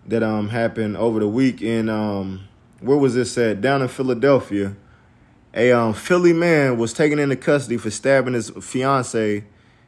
[0.07, 2.47] that um happened over the week in um
[2.79, 3.61] where was this at?
[3.61, 4.75] Down in Philadelphia.
[5.53, 9.43] A um, Philly man was taken into custody for stabbing his fiance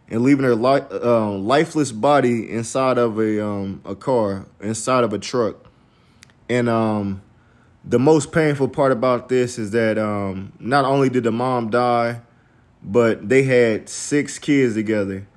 [0.10, 5.12] and leaving her li- uh, lifeless body inside of a um, a car, inside of
[5.12, 5.66] a truck.
[6.50, 7.22] And um,
[7.84, 12.22] the most painful part about this is that um, not only did the mom die,
[12.82, 15.28] but they had six kids together,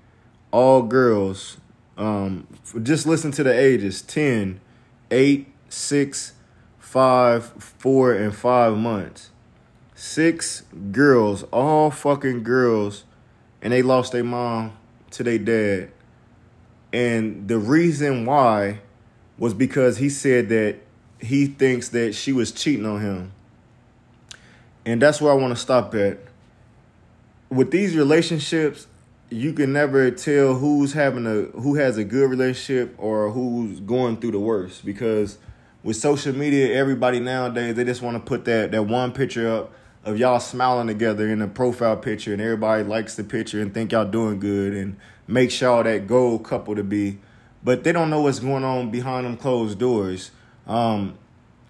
[0.53, 1.57] all girls.
[1.97, 2.47] Um,
[2.83, 4.61] just listen to the ages 10,
[5.11, 6.33] 8, 6,
[6.91, 9.31] 5, 4, and 5 months.
[9.95, 13.05] Six girls, all fucking girls,
[13.63, 14.73] and they lost their mom
[15.13, 15.93] to their dad.
[16.93, 18.81] And the reason why
[19.39, 20.81] was because he said that
[21.21, 23.33] he thinks that she was cheating on him.
[24.85, 26.19] And that's where I want to stop at.
[27.51, 28.89] With these relationships,
[29.29, 34.17] you can never tell who's having a who has a good relationship or who's going
[34.17, 35.39] through the worst because
[35.83, 39.73] with social media, everybody nowadays they just want to put that that one picture up
[40.05, 43.93] of y'all smiling together in a profile picture and everybody likes the picture and think
[43.93, 47.19] y'all doing good and make y'all that gold couple to be.
[47.63, 50.31] But they don't know what's going on behind them closed doors.
[50.67, 51.19] Um,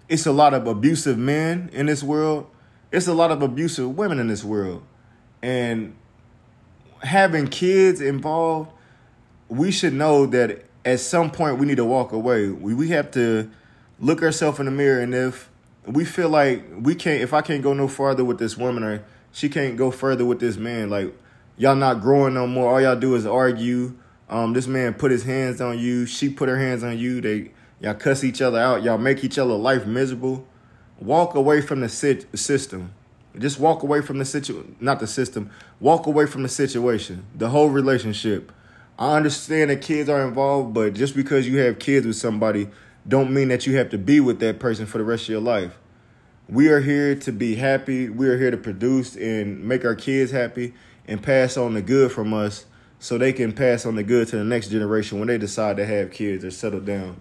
[0.07, 2.47] it's a lot of abusive men in this world.
[2.91, 4.83] It's a lot of abusive women in this world.
[5.41, 5.95] And
[7.01, 8.71] having kids involved,
[9.49, 12.49] we should know that at some point we need to walk away.
[12.49, 13.49] We, we have to
[14.01, 15.49] look ourselves in the mirror and if
[15.85, 19.03] we feel like we can't if I can't go no farther with this woman or
[19.31, 21.13] she can't go further with this man, like
[21.57, 22.73] y'all not growing no more.
[22.73, 23.95] All y'all do is argue.
[24.29, 27.51] Um, this man put his hands on you, she put her hands on you, they
[27.79, 30.47] y'all cuss each other out, y'all make each other life miserable.
[30.99, 32.93] Walk away from the sit- system.
[33.37, 35.49] Just walk away from the situ not the system.
[35.79, 38.51] Walk away from the situation, the whole relationship.
[38.99, 42.69] I understand that kids are involved, but just because you have kids with somebody
[43.07, 45.41] don't mean that you have to be with that person for the rest of your
[45.41, 45.77] life.
[46.47, 48.09] We are here to be happy.
[48.09, 50.73] We are here to produce and make our kids happy
[51.07, 52.65] and pass on the good from us
[52.99, 55.85] so they can pass on the good to the next generation when they decide to
[55.85, 57.19] have kids or settle down.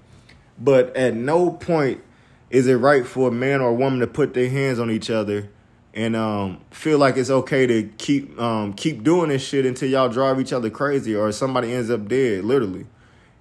[0.59, 2.03] But at no point
[2.51, 5.09] is it right for a man or a woman to put their hands on each
[5.09, 5.49] other
[5.95, 10.09] and um, feel like it's okay to keep um, keep doing this shit until y'all
[10.09, 12.87] drive each other crazy or somebody ends up dead, literally.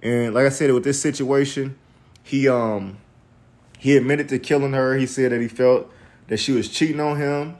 [0.02, 1.78] And like I said, with this situation,
[2.30, 2.96] he um
[3.76, 4.96] he admitted to killing her.
[4.96, 5.92] He said that he felt
[6.28, 7.56] that she was cheating on him.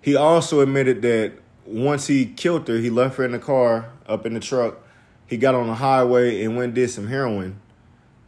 [0.00, 1.34] He also admitted that
[1.66, 4.78] once he killed her, he left her in the car up in the truck.
[5.26, 7.60] He got on the highway and went and did some heroin.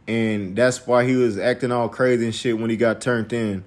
[0.07, 3.63] And that's why he was acting all crazy and shit when he got turned in.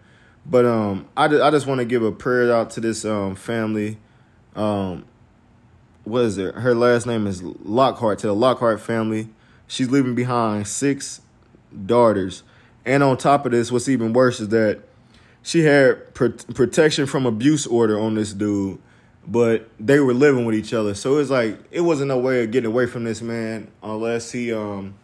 [0.47, 3.35] But um I just, I just want to give a prayer out to this um
[3.35, 3.99] family.
[4.55, 5.07] Um
[6.05, 6.55] what is it?
[6.55, 9.31] Her last name is Lockhart to the Lockhart family.
[9.67, 11.23] She's leaving behind six
[11.87, 12.43] daughters.
[12.85, 14.81] And on top of this, what's even worse is that
[15.43, 18.79] she had pr- protection from abuse order on this dude,
[19.27, 20.95] but they were living with each other.
[20.95, 24.53] So it's like it wasn't no way of getting away from this man unless he
[24.53, 24.95] um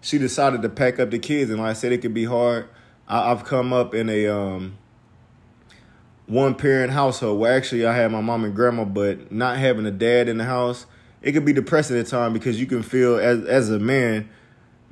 [0.00, 1.50] she decided to pack up the kids.
[1.50, 2.68] And like I said, it could be hard.
[3.06, 4.78] I, have come up in a um
[6.26, 9.90] one parent household where actually I had my mom and grandma, but not having a
[9.90, 10.86] dad in the house,
[11.20, 14.30] it could be depressing at times because you can feel as as a man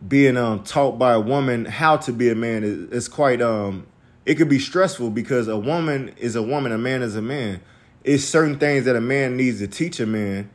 [0.06, 3.86] being um taught by a woman how to be a man is, is quite um
[4.24, 7.60] it could be stressful because a woman is a woman, a man is a man.
[8.04, 10.50] It's certain things that a man needs to teach a man,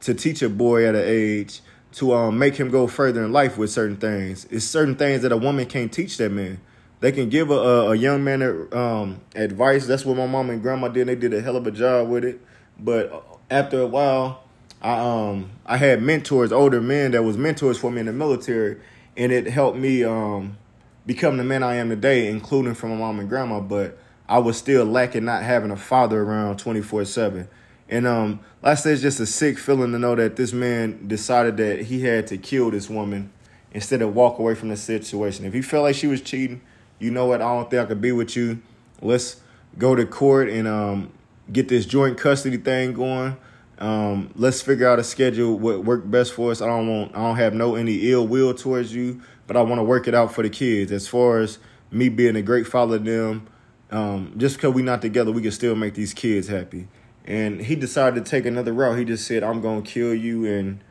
[0.00, 1.60] to teach a boy at an age,
[1.92, 4.46] to um make him go further in life with certain things.
[4.50, 6.60] It's certain things that a woman can't teach that man.
[7.00, 9.86] They can give a, a, young man um, advice.
[9.86, 11.06] That's what my mom and grandma did.
[11.06, 12.40] They did a hell of a job with it.
[12.78, 14.43] But after a while,
[14.84, 18.76] I um I had mentors, older men that was mentors for me in the military,
[19.16, 20.58] and it helped me um
[21.06, 23.60] become the man I am today, including from my mom and grandma.
[23.60, 27.48] But I was still lacking not having a father around twenty four seven.
[27.88, 31.82] And um, said, it's just a sick feeling to know that this man decided that
[31.82, 33.30] he had to kill this woman
[33.72, 35.44] instead of walk away from the situation.
[35.44, 36.62] If he felt like she was cheating,
[36.98, 37.42] you know what?
[37.42, 38.62] I don't think I could be with you.
[39.02, 39.40] Let's
[39.78, 41.12] go to court and um,
[41.52, 43.36] get this joint custody thing going.
[43.84, 46.62] Um, let's figure out a schedule what work best for us.
[46.62, 49.78] I don't want I don't have no any ill will towards you, but I want
[49.78, 50.90] to work it out for the kids.
[50.90, 51.58] As far as
[51.90, 53.46] me being a great father to them,
[53.90, 56.88] um, just because we're not together, we can still make these kids happy.
[57.26, 58.98] And he decided to take another route.
[58.98, 60.82] He just said, "I'm gonna kill you and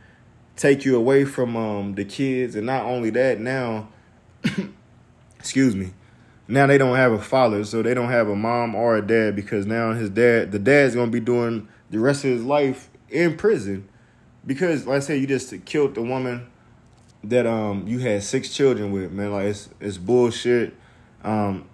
[0.56, 3.90] take you away from um, the kids." And not only that, now,
[5.40, 5.94] excuse me,
[6.48, 9.36] now they don't have a father, so they don't have a mom or a dad
[9.36, 13.38] because now his dad, the dad's gonna be doing the rest of his life in
[13.38, 13.88] prison
[14.46, 16.48] because, like I said, you just killed the woman
[17.24, 19.12] that um you had six children with.
[19.12, 20.74] Man, like it's it's bullshit.
[21.24, 21.70] Um,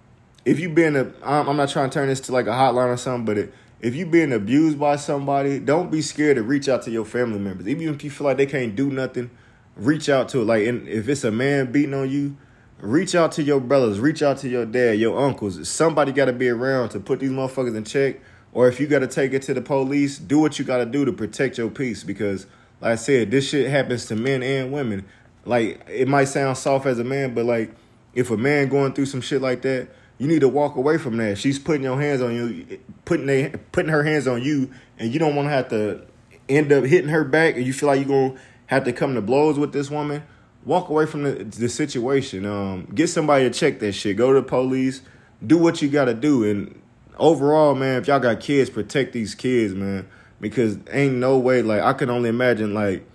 [0.45, 2.97] if you've been a, I'm not trying to turn this to like a hotline or
[2.97, 6.84] something, but it, if you being abused by somebody, don't be scared to reach out
[6.84, 7.67] to your family members.
[7.67, 9.32] Even if you feel like they can't do nothing,
[9.76, 10.45] reach out to it.
[10.45, 12.36] Like, and if it's a man beating on you,
[12.80, 15.67] reach out to your brothers, reach out to your dad, your uncles.
[15.67, 18.20] Somebody got to be around to put these motherfuckers in check.
[18.54, 20.86] Or if you got to take it to the police, do what you got to
[20.86, 22.04] do to protect your peace.
[22.04, 22.47] Because,
[22.82, 25.06] like I said, this shit happens to men and women.
[25.45, 27.72] Like, it might sound soft as a man, but like,
[28.14, 31.18] if a man going through some shit like that, you need to walk away from
[31.18, 31.38] that.
[31.38, 35.20] She's putting your hands on you, putting they, putting her hands on you, and you
[35.20, 36.06] don't want to have to
[36.50, 39.22] end up hitting her back, and you feel like you're gonna have to come to
[39.22, 40.24] blows with this woman.
[40.66, 42.45] Walk away from the, the situation.
[42.45, 44.18] Um, get somebody to check that shit.
[44.18, 45.02] Go to the police.
[45.45, 46.43] Do what you got to do.
[46.43, 46.79] And
[47.20, 50.07] overall, man, if y'all got kids, protect these kids, man,
[50.39, 51.61] because ain't no way.
[51.61, 53.05] Like I can only imagine like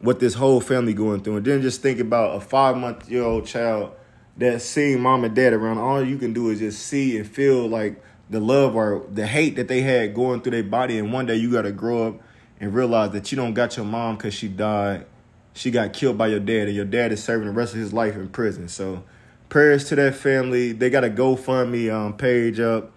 [0.00, 3.24] what this whole family going through, and then just think about a five month year
[3.24, 3.94] old child
[4.36, 7.68] that seeing mom and dad around, all you can do is just see and feel
[7.68, 10.98] like the love or the hate that they had going through their body.
[10.98, 12.20] And one day you got to grow up
[12.60, 15.06] and realize that you don't got your mom because she died.
[15.52, 17.92] She got killed by your dad, and your dad is serving the rest of his
[17.92, 18.68] life in prison.
[18.68, 19.04] So,
[19.48, 20.72] prayers to that family.
[20.72, 22.90] They got a GoFundMe um, page up.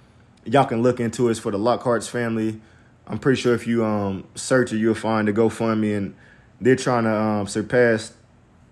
[0.47, 1.37] Y'all can look into it.
[1.37, 2.61] For the Lockhart's family.
[3.05, 6.15] I'm pretty sure if you um, search it, you'll find the GoFundMe, and
[6.59, 8.13] they're trying to um, surpass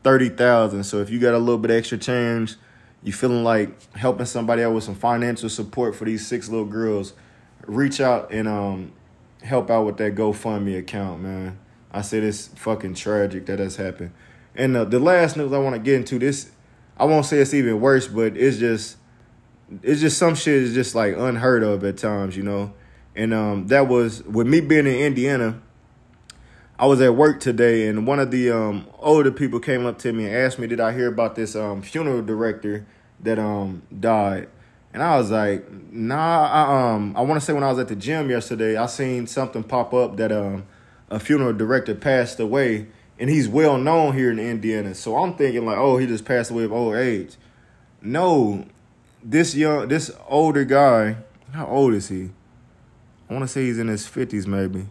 [0.04, 0.84] thirty thousand.
[0.84, 2.56] So if you got a little bit extra change,
[3.04, 7.14] you feeling like helping somebody out with some financial support for these six little girls,
[7.66, 8.92] reach out and um
[9.44, 11.58] help out with that GoFundMe account, man.
[11.92, 14.12] I said it's fucking tragic that has happened.
[14.56, 16.52] And uh, the last news I want to get into this,
[16.98, 18.98] I won't say it's even worse, but it's just
[19.82, 22.74] it's just some shit is just like unheard of at times, you know.
[23.16, 25.62] And um that was with me being in Indiana
[26.78, 30.12] I was at work today, and one of the um, older people came up to
[30.12, 32.86] me and asked me, "Did I hear about this um, funeral director
[33.22, 34.50] that um, died?"
[34.94, 37.88] And I was like, "Nah." I, um, I want to say when I was at
[37.88, 40.66] the gym yesterday, I seen something pop up that um,
[41.10, 42.88] a funeral director passed away,
[43.18, 44.96] and he's well known here in Indiana.
[44.96, 47.38] So I'm thinking like, "Oh, he just passed away of old age."
[48.02, 48.66] No,
[49.26, 51.18] this young, this older guy.
[51.52, 52.30] How old is he?
[53.30, 54.86] I want to say he's in his fifties, maybe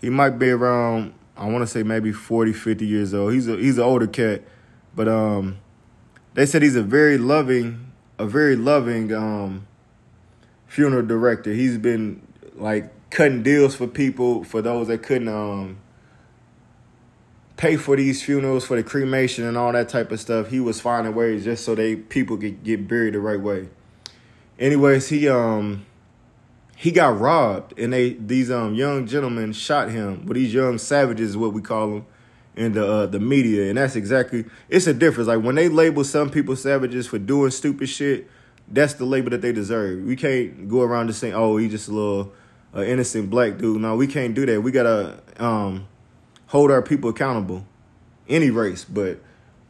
[0.00, 3.32] he might be around I want to say maybe 40, 50 years old.
[3.32, 4.42] He's a he's an older cat,
[4.94, 5.58] but um,
[6.34, 9.66] they said he's a very loving, a very loving um,
[10.66, 11.50] funeral director.
[11.52, 12.26] He's been
[12.56, 15.78] like cutting deals for people for those that couldn't um
[17.60, 20.48] pay for these funerals for the cremation and all that type of stuff.
[20.48, 23.68] He was finding ways just so they people could get buried the right way.
[24.58, 25.84] Anyways, he um
[26.74, 30.22] he got robbed and they these um young gentlemen shot him.
[30.24, 32.06] But these young savages is what we call them
[32.56, 33.68] in the uh, the media.
[33.68, 35.28] And that's exactly it's a difference.
[35.28, 38.26] Like when they label some people savages for doing stupid shit
[38.72, 40.02] that's the label that they deserve.
[40.04, 42.32] We can't go around just saying oh he's just a little
[42.74, 43.82] uh, innocent black dude.
[43.82, 44.62] No we can't do that.
[44.62, 45.86] We gotta um
[46.50, 47.66] hold our people accountable
[48.28, 49.18] any race but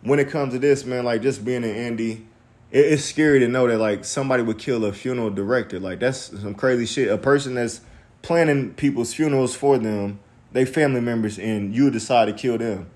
[0.03, 2.27] when it comes to this man like just being an Indy
[2.71, 5.81] it, it's scary to know that like somebody would kill a funeral director.
[5.81, 7.09] Like that's some crazy shit.
[7.09, 7.81] A person that's
[8.23, 10.21] planning people's funerals for them,
[10.53, 12.91] they family members, and you decide to kill them.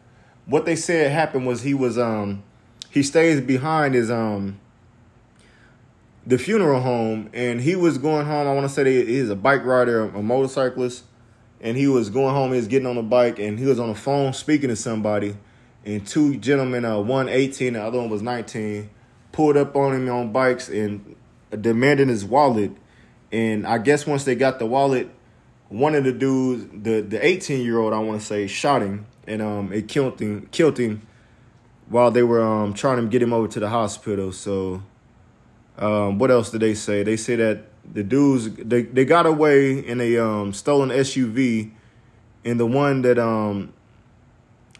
[0.47, 2.43] What they said happened was he was um
[2.91, 4.61] he stays behind his um
[6.27, 8.47] the funeral home and he was going home.
[8.47, 11.05] I want to say he is a bike rider, a motorcyclist,
[11.65, 12.53] and he was going home.
[12.53, 15.35] He was getting on the bike and he was on the phone speaking to somebody.
[15.85, 18.89] And two gentlemen, uh, one 18, the other one was 19,
[19.33, 21.17] pulled up on him on bikes and
[21.59, 22.71] demanding his wallet.
[23.33, 25.09] And I guess once they got the wallet,
[25.71, 29.07] one of the dudes, the the 18 year old, I want to say, shot him
[29.27, 31.01] and um it killed him killed him
[31.89, 34.33] while they were um trying to get him over to the hospital.
[34.33, 34.83] So
[35.79, 37.03] um what else did they say?
[37.03, 41.71] They say that the dudes they, they got away in a um stolen SUV
[42.45, 43.73] and the one that um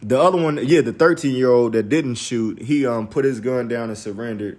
[0.05, 3.41] the other one, yeah, the 13 year old that didn't shoot, he um put his
[3.41, 4.59] gun down and surrendered.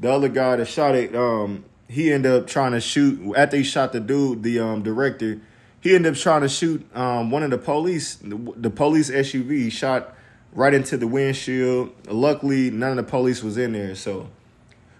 [0.00, 3.64] The other guy that shot it, um, he ended up trying to shoot after he
[3.64, 5.40] shot the dude, the um director.
[5.80, 9.70] He ended up trying to shoot um one of the police, the police SUV.
[9.70, 10.14] Shot
[10.52, 11.92] right into the windshield.
[12.06, 13.94] Luckily, none of the police was in there.
[13.94, 14.30] So,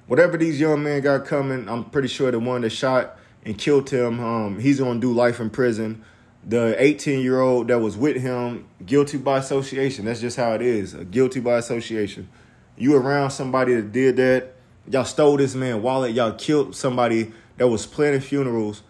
[0.09, 3.89] whatever these young men got coming, I'm pretty sure the one that shot and killed
[3.89, 6.05] him, um, he's gonna do life in prison
[6.49, 10.07] the 18 year old that was with him guilty by association.
[10.07, 10.95] That's just how it is.
[10.95, 12.29] A guilty by association.
[12.77, 14.55] You around somebody that did that.
[14.91, 16.15] Y'all stole this man wallet.
[16.15, 18.83] Y'all killed somebody that was planning funerals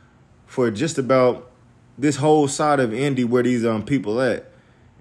[0.47, 1.51] for just about
[1.97, 4.51] this whole side of Indy where these um people at.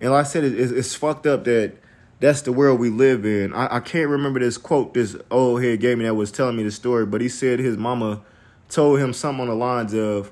[0.01, 1.73] And like I said, it's, it's fucked up that
[2.19, 3.53] that's the world we live in.
[3.53, 6.63] I, I can't remember this quote this old head gave me that was telling me
[6.63, 8.21] the story, but he said his mama
[8.69, 10.31] told him something on the lines of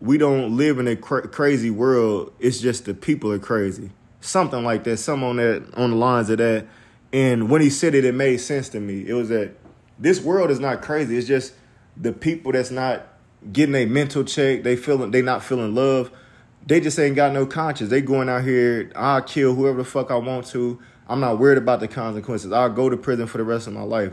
[0.00, 2.32] we don't live in a cra- crazy world.
[2.38, 3.90] It's just the people are crazy.
[4.20, 4.98] Something like that.
[4.98, 6.66] Something on that on the lines of that.
[7.12, 9.06] And when he said it, it made sense to me.
[9.06, 9.54] It was that
[9.98, 11.16] this world is not crazy.
[11.16, 11.54] It's just
[11.96, 13.06] the people that's not
[13.52, 14.62] getting a mental check.
[14.62, 16.10] They feeling they not feeling love.
[16.66, 17.90] They just ain't got no conscience.
[17.90, 18.90] They going out here.
[18.96, 20.80] I'll kill whoever the fuck I want to.
[21.08, 22.52] I'm not worried about the consequences.
[22.52, 24.12] I'll go to prison for the rest of my life.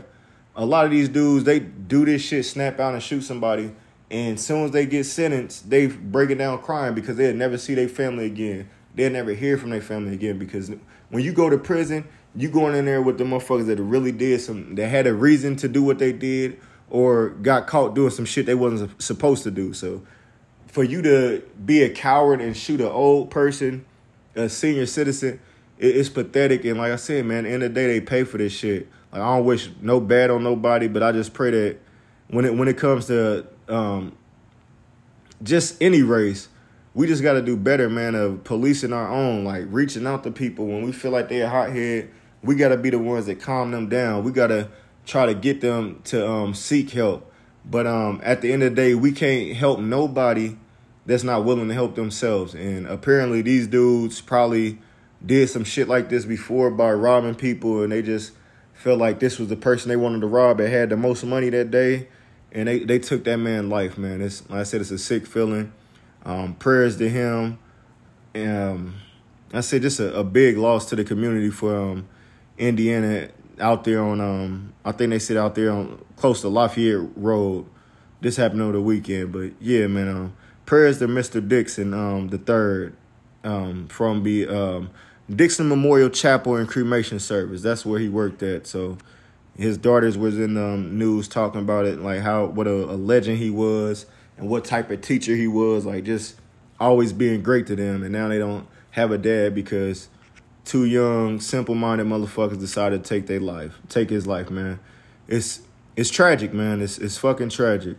[0.54, 3.72] A lot of these dudes, they do this shit, snap out and shoot somebody,
[4.10, 7.56] and as soon as they get sentenced, they break it down crying because they'll never
[7.56, 8.68] see their family again.
[8.94, 10.70] They'll never hear from their family again because
[11.08, 14.42] when you go to prison, you going in there with the motherfuckers that really did
[14.42, 18.26] some, that had a reason to do what they did, or got caught doing some
[18.26, 19.72] shit they wasn't supposed to do.
[19.72, 20.02] So
[20.66, 23.86] for you to be a coward and shoot an old person,
[24.34, 25.40] a senior citizen, it,
[25.82, 26.64] it's pathetic.
[26.64, 28.88] And like I said, man, end of the day, they pay for this shit.
[29.12, 31.78] Like I don't wish no bad on nobody, but I just pray that
[32.28, 34.16] when it when it comes to um,
[35.42, 36.48] just any race,
[36.94, 40.30] we just got to do better, man, of policing our own, like reaching out to
[40.30, 42.10] people when we feel like they're hothead.
[42.42, 44.24] We got to be the ones that calm them down.
[44.24, 44.68] We got to
[45.06, 47.30] try to get them to um, seek help.
[47.64, 50.56] But um, at the end of the day, we can't help nobody
[51.06, 52.54] that's not willing to help themselves.
[52.54, 54.78] And apparently, these dudes probably
[55.24, 58.32] did some shit like this before by robbing people, and they just
[58.72, 61.50] felt like this was the person they wanted to rob that had the most money
[61.50, 62.08] that day,
[62.50, 64.20] and they, they took that man life, man.
[64.20, 65.72] It's like I said, it's a sick feeling.
[66.24, 67.58] Um, prayers to him.
[68.34, 68.94] Um,
[69.52, 72.08] I said just a, a, big loss to the community for um,
[72.56, 73.28] Indiana
[73.60, 77.66] out there on um, I think they sit out there on close to Lafayette Road.
[78.20, 80.08] This happened over the weekend, but yeah, man.
[80.08, 80.32] Um,
[80.64, 81.46] prayers to Mr.
[81.46, 82.94] Dixon, um, the third,
[83.44, 84.90] um, from the um,
[85.30, 87.62] Dixon Memorial Chapel and Cremation Service.
[87.62, 88.66] That's where he worked at.
[88.66, 88.98] So
[89.56, 92.96] his daughters was in the um, news talking about it, like how what a, a
[92.96, 94.06] legend he was
[94.36, 96.36] and what type of teacher he was, like just
[96.80, 98.02] always being great to them.
[98.02, 100.08] And now they don't have a dad because
[100.64, 104.80] two young, simple-minded motherfuckers decided to take their life, take his life, man.
[105.28, 105.60] It's
[105.96, 106.80] it's tragic, man.
[106.80, 107.96] It's it's fucking tragic.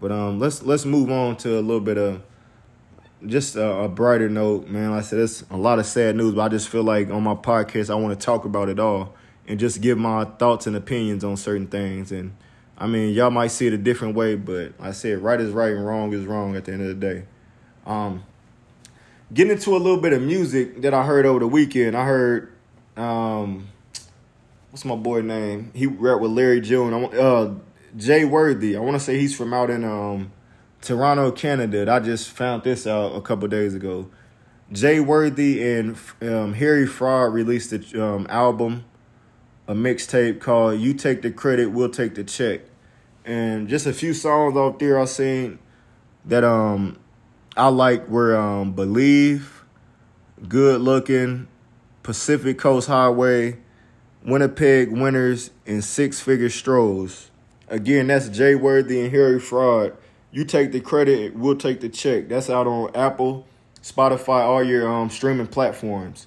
[0.00, 2.22] But um, let's let's move on to a little bit of
[3.26, 4.90] just a, a, brighter note, man.
[4.90, 7.22] Like I said it's a lot of sad news, but I just feel like on
[7.22, 9.14] my podcast I want to talk about it all
[9.46, 12.12] and just give my thoughts and opinions on certain things.
[12.12, 12.34] And
[12.76, 15.52] I mean, y'all might see it a different way, but like I said right is
[15.52, 17.24] right and wrong is wrong at the end of the day.
[17.86, 18.24] Um,
[19.32, 21.96] getting into a little bit of music that I heard over the weekend.
[21.96, 22.52] I heard
[22.96, 23.68] um,
[24.70, 25.70] what's my boy name?
[25.74, 26.92] He rap with Larry June.
[26.92, 27.54] I uh
[27.96, 28.76] Jay Worthy.
[28.76, 30.32] I want to say he's from out in um
[30.82, 31.90] Toronto, Canada.
[31.90, 34.10] I just found this out a couple days ago.
[34.72, 38.84] Jay Worthy and um, Harry Fraud released an um, album,
[39.68, 42.62] a mixtape called "You Take the Credit, We'll Take the Check,"
[43.24, 45.60] and just a few songs out there I seen
[46.24, 46.98] that um
[47.56, 49.64] I like were um "Believe,"
[50.48, 51.46] "Good Looking,"
[52.02, 53.58] "Pacific Coast Highway,"
[54.24, 57.30] "Winnipeg Winners," and Six Figure Strolls.
[57.68, 59.96] Again, that's Jay Worthy and Harry Fraud
[60.32, 62.28] you take the credit, we'll take the check.
[62.28, 63.46] That's out on Apple,
[63.82, 66.26] Spotify, all your um, streaming platforms.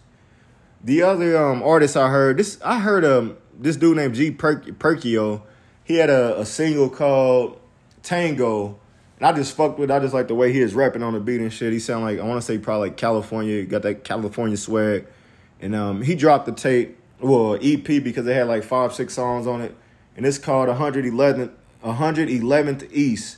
[0.83, 4.61] The other um, artist I heard this, I heard um this dude named G per-
[4.61, 5.41] Perkio.
[5.83, 7.59] He had a, a single called
[8.03, 8.77] Tango,
[9.17, 9.89] and I just fucked with.
[9.89, 9.93] It.
[9.93, 11.73] I just like the way he is rapping on the beat and shit.
[11.73, 15.07] He sound like I want to say probably like California, got that California swag,
[15.59, 19.47] and um he dropped the tape, well EP because they had like five six songs
[19.47, 19.75] on it,
[20.15, 21.51] and it's called 111th
[21.83, 23.37] 111th East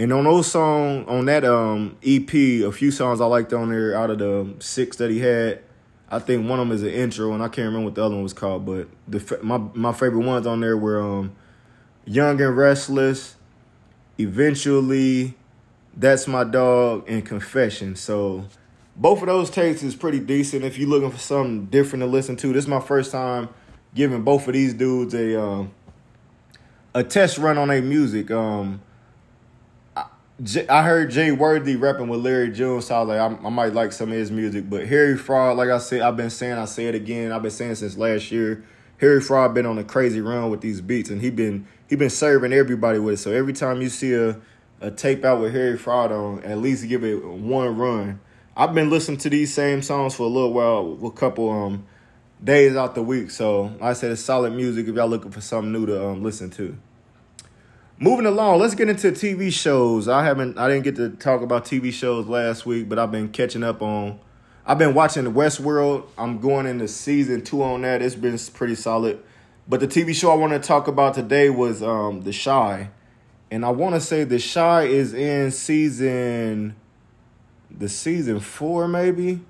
[0.00, 3.94] and on those songs, on that um EP, a few songs I liked on there
[3.94, 5.60] out of the six that he had.
[6.10, 8.14] I think one of them is an intro, and I can't remember what the other
[8.14, 8.64] one was called.
[8.64, 11.32] But the my my favorite ones on there were um,
[12.06, 13.36] "Young and Restless,"
[14.18, 15.34] eventually,
[15.94, 18.46] "That's My Dog," and "Confession." So
[18.96, 20.64] both of those takes is pretty decent.
[20.64, 23.50] If you're looking for something different to listen to, this is my first time
[23.94, 25.72] giving both of these dudes a um,
[26.94, 28.30] a test run on their music.
[28.30, 28.80] Um,
[30.70, 33.74] I heard Jay Worthy rapping with Larry June, so I was like, I, I, might
[33.74, 34.70] like some of his music.
[34.70, 37.30] But Harry Fraud, like I said, I've been saying, I say it again.
[37.30, 38.64] I've been saying since last year.
[38.98, 42.10] Harry Fraud been on a crazy run with these beats, and he been he been
[42.10, 43.18] serving everybody with it.
[43.18, 44.40] So every time you see a
[44.80, 48.20] a tape out with Harry Fraud on, at least give it one run.
[48.56, 51.86] I've been listening to these same songs for a little while, a couple um
[52.42, 53.30] days out the week.
[53.30, 56.22] So like I said it's solid music if y'all looking for something new to um
[56.22, 56.76] listen to.
[58.02, 60.08] Moving along, let's get into TV shows.
[60.08, 63.28] I haven't, I didn't get to talk about TV shows last week, but I've been
[63.28, 64.18] catching up on.
[64.64, 66.06] I've been watching Westworld.
[66.16, 68.00] I'm going into season two on that.
[68.00, 69.22] It's been pretty solid.
[69.68, 72.88] But the TV show I want to talk about today was um, The Chi,
[73.50, 76.76] and I want to say The Chi is in season,
[77.70, 79.42] the season four maybe.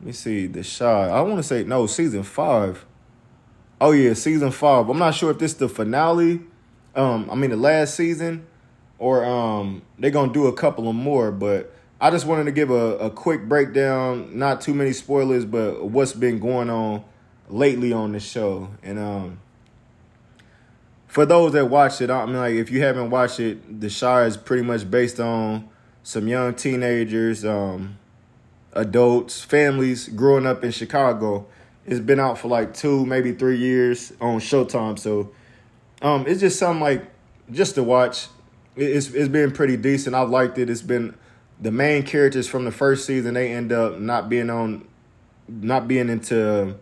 [0.00, 1.08] Let me see The Chi.
[1.08, 2.84] I want to say no season five.
[3.80, 4.90] Oh yeah, season five.
[4.90, 6.42] I'm not sure if this is the finale.
[6.96, 8.46] Um, I mean the last season,
[8.98, 11.32] or um, they're gonna do a couple of more.
[11.32, 15.86] But I just wanted to give a, a quick breakdown, not too many spoilers, but
[15.86, 17.04] what's been going on
[17.48, 18.68] lately on the show.
[18.82, 19.40] And um,
[21.06, 24.24] for those that watched it, I mean, like if you haven't watched it, The Chi
[24.24, 25.68] is pretty much based on
[26.02, 27.98] some young teenagers, um,
[28.72, 31.46] adults, families growing up in Chicago.
[31.86, 34.98] It's been out for like two, maybe three years on Showtime.
[34.98, 35.32] So
[36.04, 37.10] um, it's just something like
[37.50, 38.28] just to watch.
[38.76, 40.14] It's it's been pretty decent.
[40.14, 40.68] I've liked it.
[40.68, 41.16] It's been
[41.58, 43.34] the main characters from the first season.
[43.34, 44.86] They end up not being on,
[45.48, 46.76] not being into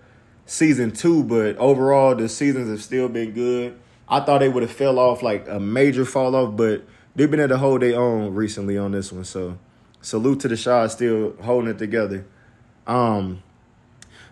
[0.44, 1.22] season two.
[1.22, 3.78] But overall, the seasons have still been good.
[4.08, 7.40] I thought they would have fell off like a major fall off, but they've been
[7.40, 9.24] able to hold their own recently on this one.
[9.24, 9.56] So
[10.00, 12.26] salute to the Chi still holding it together.
[12.88, 13.40] Um,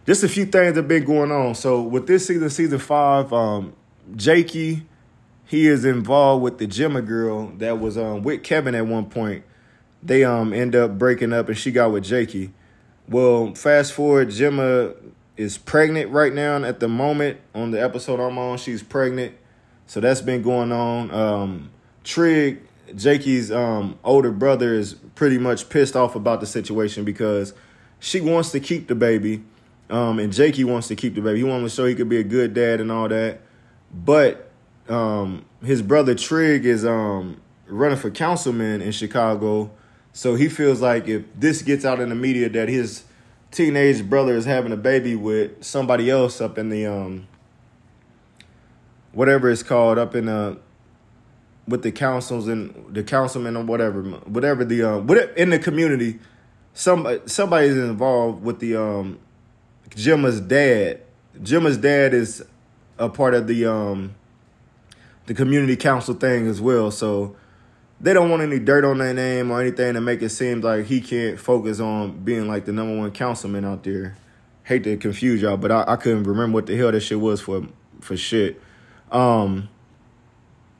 [0.04, 1.54] just a few things have been going on.
[1.54, 3.74] So with this season, season five, um,
[4.16, 4.86] Jakey,
[5.46, 9.44] he is involved with the Jemma girl that was um with Kevin at one point.
[10.02, 12.52] They um end up breaking up and she got with Jakey.
[13.08, 14.94] Well, fast forward, Jemma
[15.36, 18.58] is pregnant right now at the moment on the episode I'm on.
[18.58, 19.34] She's pregnant.
[19.86, 21.10] So that's been going on.
[21.10, 21.70] Um
[22.04, 22.60] Trig,
[22.94, 27.54] Jakey's um older brother is pretty much pissed off about the situation because
[27.98, 29.42] she wants to keep the baby.
[29.90, 31.38] Um, and Jakey wants to keep the baby.
[31.38, 33.40] He wants to show he could be a good dad and all that.
[33.92, 34.50] But
[34.88, 39.70] um, his brother Trig is um, running for councilman in Chicago.
[40.12, 43.04] So he feels like if this gets out in the media that his
[43.50, 47.26] teenage brother is having a baby with somebody else up in the um
[49.10, 50.56] whatever it's called up in the
[51.66, 56.20] with the councils and the councilman or whatever whatever the um whatever, in the community
[56.74, 59.18] some somebody's involved with the um
[59.90, 61.00] Jemma's dad.
[61.42, 62.44] Jemma's dad is
[63.00, 64.14] a part of the um
[65.26, 66.90] the community council thing as well.
[66.90, 67.34] So
[68.00, 70.86] they don't want any dirt on their name or anything to make it seem like
[70.86, 74.16] he can't focus on being like the number one councilman out there.
[74.64, 77.40] Hate to confuse y'all, but I, I couldn't remember what the hell that shit was
[77.40, 77.66] for
[78.00, 78.60] for shit.
[79.10, 79.68] Um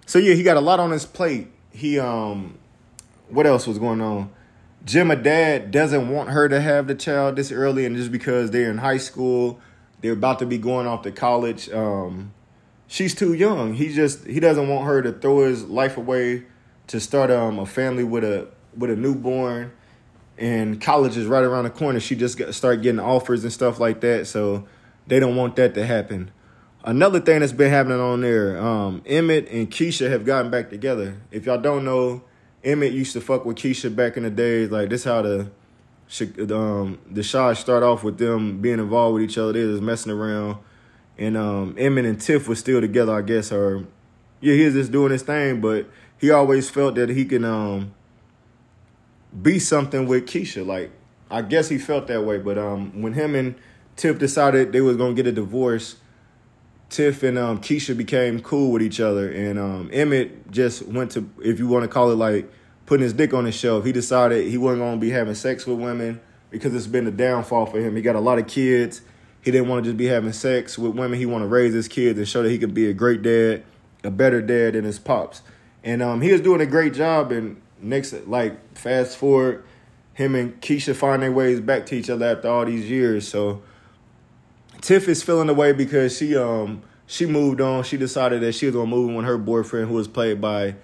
[0.07, 1.49] so yeah, he got a lot on his plate.
[1.73, 2.59] He um
[3.29, 4.31] what else was going on?
[4.85, 8.71] Jemma dad doesn't want her to have the child this early and just because they're
[8.71, 9.61] in high school,
[10.01, 11.71] they're about to be going off to college.
[11.71, 12.33] Um
[12.87, 13.75] she's too young.
[13.75, 16.45] He just he doesn't want her to throw his life away
[16.89, 19.73] to start um a family with a with a newborn
[20.41, 22.01] and college is right around the corner.
[22.01, 24.67] She just got start getting offers and stuff like that, so
[25.07, 26.31] they don't want that to happen.
[26.83, 31.21] Another thing that's been happening on there, um, Emmett and Keisha have gotten back together.
[31.31, 32.25] If y'all don't know,
[32.65, 34.71] Emmett used to fuck with Keisha back in the days.
[34.71, 35.51] Like this, how the
[36.51, 39.53] um the Chi start off with them being involved with each other.
[39.53, 40.59] They was messing around,
[41.19, 43.13] and um Emmett and Tiff was still together.
[43.13, 43.87] I guess, or
[44.41, 45.87] yeah, he was just doing his thing, but
[46.19, 47.95] he always felt that he can um
[49.41, 50.67] be something with Keisha.
[50.67, 50.91] Like
[51.31, 53.55] I guess he felt that way, but um when him and
[53.97, 55.97] Tiff decided they was gonna get a divorce
[56.91, 61.31] Tiff and um, Keisha became cool with each other, and um, Emmett just went to,
[61.41, 62.51] if you want to call it like
[62.91, 63.85] putting his dick on the shelf.
[63.85, 66.21] He decided he wasn't going to be having sex with women
[66.51, 67.95] because it's been a downfall for him.
[67.95, 69.03] He got a lot of kids.
[69.43, 71.17] He didn't want to just be having sex with women.
[71.17, 73.63] He want to raise his kids and show that he could be a great dad,
[74.03, 75.43] a better dad than his pops.
[75.85, 77.31] And um, he was doing a great job.
[77.31, 79.63] And next, like fast forward,
[80.15, 83.29] him and Keisha find their ways back to each other after all these years.
[83.29, 83.63] So
[84.81, 87.85] Tiff is feeling the way because she um she moved on.
[87.85, 90.75] She decided that she was gonna move in with her boyfriend, who was played by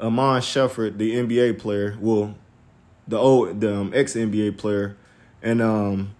[0.00, 1.96] Iman Shumpert, the NBA player.
[2.00, 2.34] Well,
[3.08, 4.96] the old the um, ex NBA player,
[5.42, 6.14] and um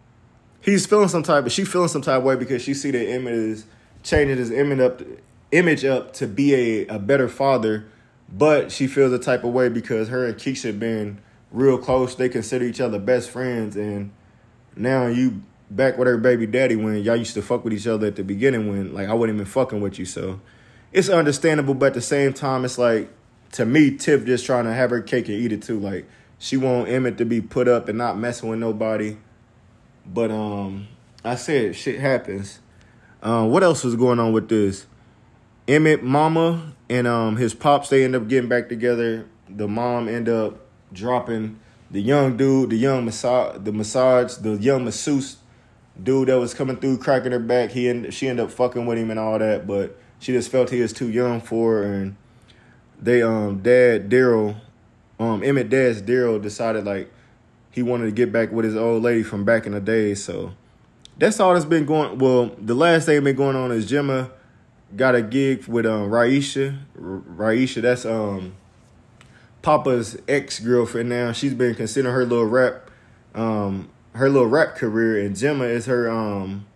[0.60, 3.06] he's feeling some type, but she feeling some type of way because she see that
[3.06, 3.64] Emmett is
[4.02, 5.02] changing his image up,
[5.52, 7.86] image up to be a, a better father,
[8.28, 11.18] but she feels a type of way because her and Keisha been
[11.50, 12.14] real close.
[12.14, 14.10] They consider each other best friends, and
[14.76, 18.08] now you back with her baby daddy when y'all used to fuck with each other
[18.08, 20.04] at the beginning when like I wasn't even fucking with you.
[20.04, 20.40] So
[20.92, 23.10] it's understandable, but at the same time, it's like
[23.52, 25.78] to me, Tiff just trying to have her cake and eat it too.
[25.78, 29.16] Like she want Emmett to be put up and not messing with nobody.
[30.06, 30.88] But um,
[31.24, 32.60] I said shit happens.
[33.22, 34.86] Uh, what else was going on with this?
[35.68, 39.26] Emmett mama and um his pops they end up getting back together.
[39.48, 44.84] The mom end up dropping the young dude, the young massage, the massage, the young
[44.84, 45.36] masseuse
[46.02, 47.70] dude that was coming through cracking her back.
[47.70, 50.70] He and she ended up fucking with him and all that, but she just felt
[50.70, 51.94] he was too young for her.
[51.94, 52.16] And
[53.00, 54.56] they um dad Daryl,
[55.18, 57.12] um Emmett dad's Daryl decided like
[57.70, 60.52] he wanted to get back with his old lady from back in the day, so
[61.18, 62.18] that's all that's been going.
[62.18, 64.30] Well, the last thing been going on is Jemma
[64.96, 66.78] got a gig with um Raisha.
[66.96, 68.54] R- Raisha, that's um
[69.62, 71.32] Papa's ex girlfriend now.
[71.32, 72.90] She's been considering her little rap,
[73.34, 76.66] um, her little rap career, and Jemma is her um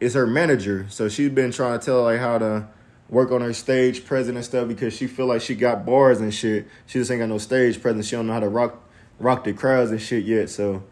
[0.00, 0.86] is her manager.
[0.90, 2.68] So she's been trying to tell like how to
[3.08, 6.34] work on her stage presence and stuff because she feel like she got bars and
[6.34, 6.66] shit.
[6.86, 8.08] She just ain't got no stage presence.
[8.08, 8.82] She don't know how to rock
[9.18, 10.50] rock the crowds and shit yet.
[10.50, 10.82] So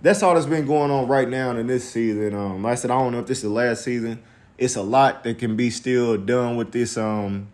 [0.00, 2.34] that's all that's been going on right now in this season.
[2.34, 4.22] Um, like I said, I don't know if this is the last season.
[4.58, 7.48] It's a lot that can be still done with this um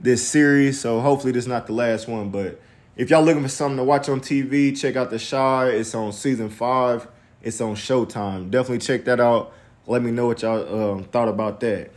[0.00, 0.80] this series.
[0.80, 2.30] So hopefully this is not the last one.
[2.30, 2.60] But
[2.96, 5.68] if y'all looking for something to watch on TV, check out The Chi.
[5.68, 7.08] It's on season five.
[7.42, 8.50] It's on Showtime.
[8.50, 9.52] Definitely check that out.
[9.86, 11.92] Let me know what y'all um, thought about that.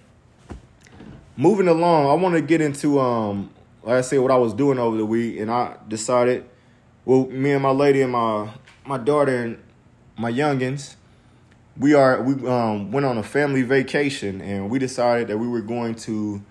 [1.39, 3.49] Moving along, I want to get into um,
[3.83, 6.43] like I said, what I was doing over the week, and I decided,
[7.05, 8.49] well, me and my lady and my
[8.85, 9.57] my daughter and
[10.17, 10.95] my youngins,
[11.77, 15.61] we are we um went on a family vacation, and we decided that we were
[15.61, 16.43] going to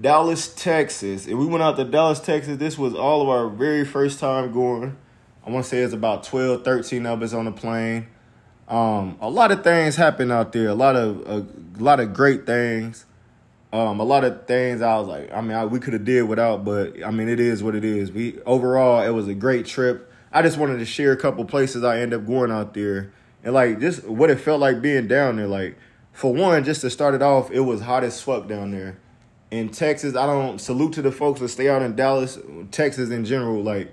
[0.00, 2.56] Dallas, Texas, and we went out to Dallas, Texas.
[2.56, 4.96] This was all of our very first time going.
[5.46, 8.06] I want to say it's about 12, 13 of us on the plane.
[8.66, 10.68] Um, a lot of things happened out there.
[10.68, 11.46] A lot of a,
[11.82, 13.05] lot of great things.
[13.76, 16.22] Um, a lot of things I was like, I mean, I, we could have did
[16.22, 18.10] without, but I mean, it is what it is.
[18.10, 20.10] We overall, it was a great trip.
[20.32, 23.12] I just wanted to share a couple places I end up going out there,
[23.44, 25.46] and like just what it felt like being down there.
[25.46, 25.76] Like
[26.14, 28.96] for one, just to start it off, it was hot as fuck down there.
[29.50, 32.38] In Texas, I don't salute to the folks that stay out in Dallas,
[32.70, 33.62] Texas in general.
[33.62, 33.92] Like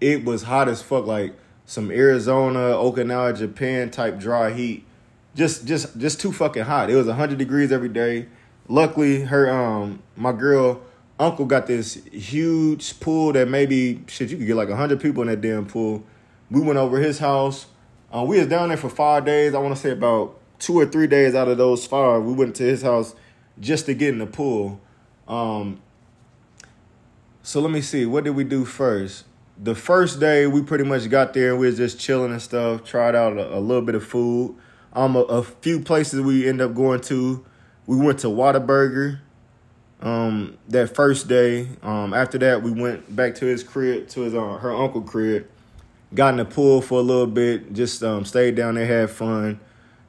[0.00, 1.04] it was hot as fuck.
[1.04, 1.34] Like
[1.66, 4.86] some Arizona, Okinawa, Japan type dry heat.
[5.34, 6.88] Just just just too fucking hot.
[6.88, 8.28] It was 100 degrees every day.
[8.70, 10.80] Luckily, her um my girl
[11.18, 15.28] uncle got this huge pool that maybe shit you could get like 100 people in
[15.28, 16.04] that damn pool.
[16.52, 17.66] We went over his house.
[18.14, 19.54] Uh, we was down there for five days.
[19.54, 22.54] I want to say about two or three days out of those five, we went
[22.56, 23.16] to his house
[23.58, 24.80] just to get in the pool.
[25.26, 25.80] Um,
[27.42, 28.06] so let me see.
[28.06, 29.24] What did we do first?
[29.58, 32.84] The first day we pretty much got there and we was just chilling and stuff.
[32.84, 34.56] Tried out a, a little bit of food.
[34.92, 37.44] Um, a, a few places we end up going to.
[37.90, 39.18] We went to Whataburger.
[40.00, 41.66] Um, that first day.
[41.82, 45.48] Um, after that we went back to his crib, to his uh, her uncle crib.
[46.14, 47.72] Got in the pool for a little bit.
[47.72, 49.58] Just um, stayed down there, had fun.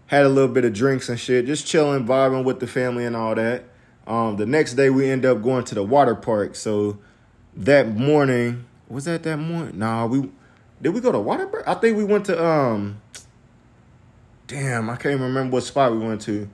[0.05, 1.47] Had a little bit of drinks and shit.
[1.47, 3.63] Just chilling, vibing with the family and all that.
[4.05, 6.55] Um, the next day we end up going to the water park.
[6.55, 6.99] So
[7.55, 9.79] that morning, was that that morning?
[9.79, 10.29] Nah, we
[10.79, 11.63] did we go to Waterburg?
[11.65, 13.01] I think we went to um.
[14.45, 16.47] Damn, I can't remember what spot we went to.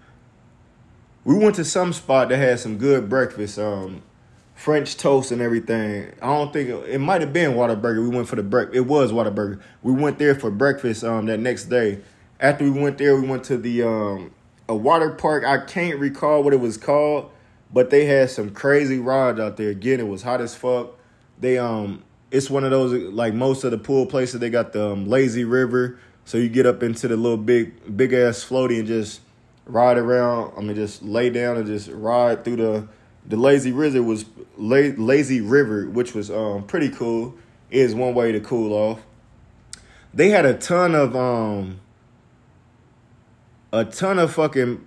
[1.27, 4.01] We went to some spot that had some good breakfast, um,
[4.55, 6.13] French toast and everything.
[6.21, 8.01] I don't think it, it might have been Whataburger.
[8.01, 8.69] We went for the break.
[8.71, 9.59] It was Whataburger.
[9.83, 11.99] We went there for breakfast um that next day.
[12.39, 14.31] After we went there, we went to the um
[14.69, 15.43] a water park.
[15.43, 17.29] I can't recall what it was called,
[17.73, 19.69] but they had some crazy rides out there.
[19.69, 20.97] Again, it was hot as fuck.
[21.41, 24.39] They um, it's one of those like most of the pool places.
[24.39, 28.13] They got the um, lazy river, so you get up into the little big big
[28.13, 29.19] ass floaty and just
[29.67, 30.53] ride around.
[30.57, 32.87] I mean, just lay down and just ride through the
[33.25, 34.25] the lazy river was
[34.57, 37.35] la- lazy river, which was um pretty cool.
[37.69, 39.01] Is one way to cool off.
[40.13, 41.81] They had a ton of um
[43.73, 44.85] a ton of fucking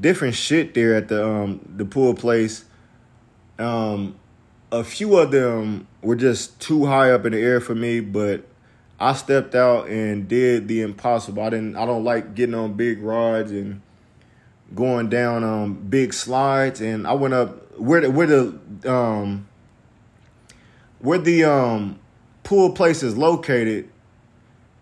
[0.00, 2.64] different shit there at the um the pool place.
[3.58, 4.14] Um
[4.70, 8.44] a few of them were just too high up in the air for me, but
[9.00, 11.42] I stepped out and did the impossible.
[11.42, 13.80] I didn't I don't like getting on big rods and
[14.74, 19.48] going down um big slides and I went up where the where the um
[21.00, 21.98] where the um
[22.42, 23.88] pool place is located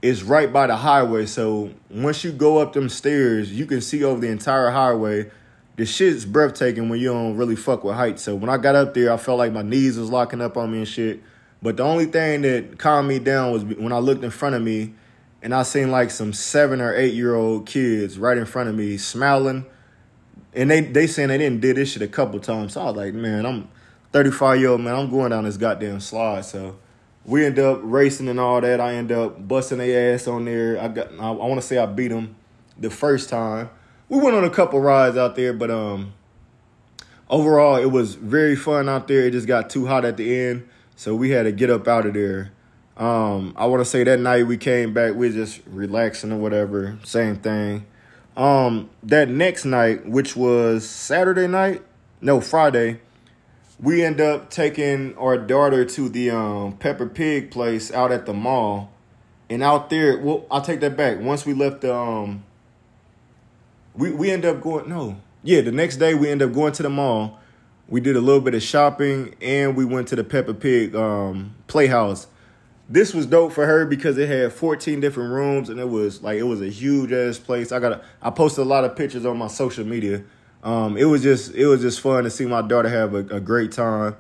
[0.03, 1.26] is right by the highway.
[1.26, 5.30] So once you go up them stairs, you can see over the entire highway.
[5.76, 8.22] The shit's breathtaking when you don't really fuck with heights.
[8.22, 10.70] So when I got up there, I felt like my knees was locking up on
[10.72, 11.22] me and shit.
[11.61, 14.62] But the only thing that calmed me down was when I looked in front of
[14.62, 14.95] me
[15.43, 18.74] and I seen like some seven or eight year old kids right in front of
[18.74, 19.66] me smiling.
[20.57, 22.72] And they they saying they didn't did this shit a couple times.
[22.72, 23.68] So I was like, man, I'm
[24.12, 24.94] 35 year old man.
[24.94, 26.46] I'm going down this goddamn slide.
[26.46, 26.76] So
[27.26, 28.80] we end up racing and all that.
[28.80, 30.80] I end up busting their ass on there.
[30.80, 32.36] I got I, I want to say I beat them
[32.78, 33.68] the first time.
[34.09, 36.14] We went on a couple rides out there, but um
[37.28, 39.26] overall it was very fun out there.
[39.26, 42.07] It just got too hot at the end, so we had to get up out
[42.07, 42.52] of there.
[42.96, 46.96] Um I want to say that night we came back, we just relaxing or whatever,
[47.02, 47.86] same thing.
[48.37, 51.82] Um that next night, which was Saturday night,
[52.20, 53.01] no, Friday,
[53.80, 58.32] we end up taking our daughter to the um, Peppa Pig place out at the
[58.32, 58.91] mall,
[59.51, 61.20] and out there, well, I'll take that back.
[61.20, 62.45] Once we left the um,
[63.95, 66.82] we we end up going no yeah the next day we end up going to
[66.82, 67.39] the mall.
[67.89, 71.55] We did a little bit of shopping and we went to the Peppa Pig um,
[71.68, 72.26] playhouse.
[72.89, 76.39] This was dope for her because it had 14 different rooms and it was like
[76.39, 77.72] it was a huge ass place.
[77.72, 80.22] I got a, I posted a lot of pictures on my social media.
[80.62, 83.41] Um, it was just it was just fun to see my daughter have a, a
[83.41, 84.16] great time.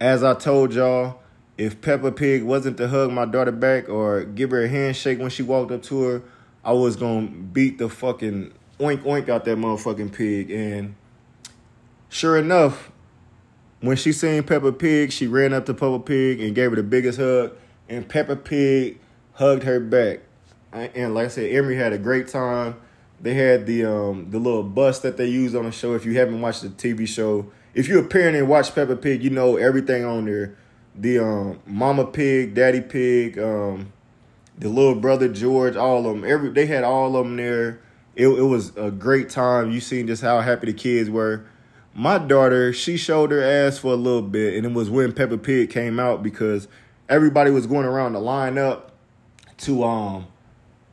[0.00, 1.20] As I told y'all,
[1.58, 5.30] if Peppa Pig wasn't to hug my daughter back or give her a handshake when
[5.30, 6.22] she walked up to her,
[6.64, 10.50] I was gonna beat the fucking oink oink out that motherfucking pig.
[10.50, 10.94] And
[12.08, 12.92] sure enough,
[13.80, 16.82] when she seen Peppa Pig, she ran up to Peppa Pig and gave her the
[16.82, 17.52] biggest hug.
[17.88, 19.00] And Peppa Pig
[19.34, 20.20] hugged her back.
[20.72, 22.76] And like I said, Emery had a great time.
[23.20, 25.94] They had the um the little bus that they used on the show.
[25.94, 29.22] If you haven't watched the TV show, if you're a parent and watch Peppa Pig,
[29.22, 30.56] you know everything on there.
[30.94, 33.92] The um Mama Pig, Daddy Pig, um,
[34.58, 36.24] the little brother George, all of them.
[36.24, 37.80] Every they had all of them there.
[38.16, 39.70] It, it was a great time.
[39.70, 41.46] You seen just how happy the kids were.
[41.96, 45.38] My daughter, she showed her ass for a little bit, and it was when Peppa
[45.38, 46.66] Pig came out because
[47.08, 48.92] everybody was going around the line up
[49.58, 50.26] to um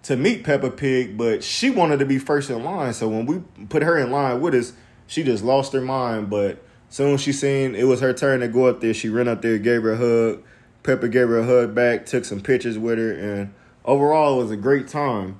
[0.03, 2.93] to meet Peppa Pig, but she wanted to be first in line.
[2.93, 4.73] So when we put her in line with us,
[5.05, 6.29] she just lost her mind.
[6.29, 9.41] But soon she seen it was her turn to go up there, she ran up
[9.41, 10.43] there, gave her a hug.
[10.83, 13.53] Peppa gave her a hug back, took some pictures with her, and
[13.85, 15.39] overall it was a great time.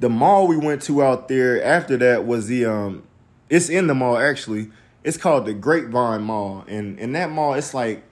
[0.00, 3.02] The mall we went to out there after that was the um
[3.50, 4.70] it's in the mall actually.
[5.04, 6.64] It's called the Grapevine Mall.
[6.66, 8.07] And in that mall it's like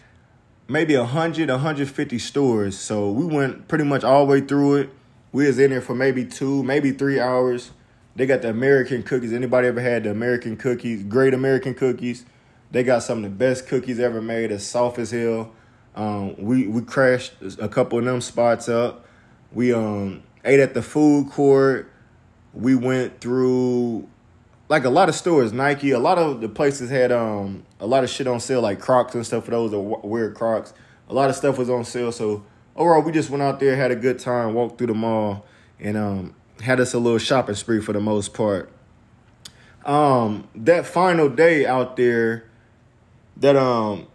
[0.69, 2.79] maybe 100, 150 stores.
[2.79, 4.91] So we went pretty much all the way through it.
[5.33, 7.71] We was in there for maybe two, maybe three hours.
[8.15, 9.33] They got the American cookies.
[9.33, 11.03] Anybody ever had the American cookies?
[11.03, 12.25] Great American cookies.
[12.71, 14.51] They got some of the best cookies ever made.
[14.51, 15.53] As soft as hell.
[15.95, 19.07] Um, we we crashed a couple of them spots up.
[19.53, 21.91] We um ate at the food court.
[22.53, 24.09] We went through
[24.69, 25.93] like a lot of stores, Nike.
[25.93, 29.15] A lot of the places had um a lot of shit on sale, like Crocs
[29.15, 29.45] and stuff.
[29.45, 30.73] For those that wear Crocs,
[31.09, 32.13] a lot of stuff was on sale.
[32.13, 32.45] So
[32.75, 35.45] overall, we just went out there, had a good time, walked through the mall,
[35.79, 38.71] and um had us a little shopping spree for the most part.
[39.85, 42.51] Um, that final day out there,
[43.37, 44.09] that um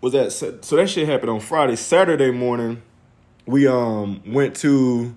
[0.00, 1.76] was that so that shit happened on Friday.
[1.76, 2.82] Saturday morning,
[3.46, 5.14] we um went to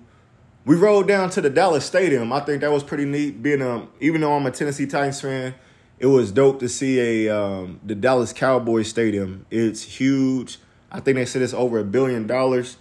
[0.66, 2.32] we rode down to the Dallas Stadium.
[2.32, 3.40] I think that was pretty neat.
[3.40, 5.54] Being um even though I'm a Tennessee Titans fan,
[5.98, 9.46] it was dope to see a um the Dallas Cowboys Stadium.
[9.50, 10.58] It's huge.
[10.90, 12.76] I think they said it's over a billion dollars.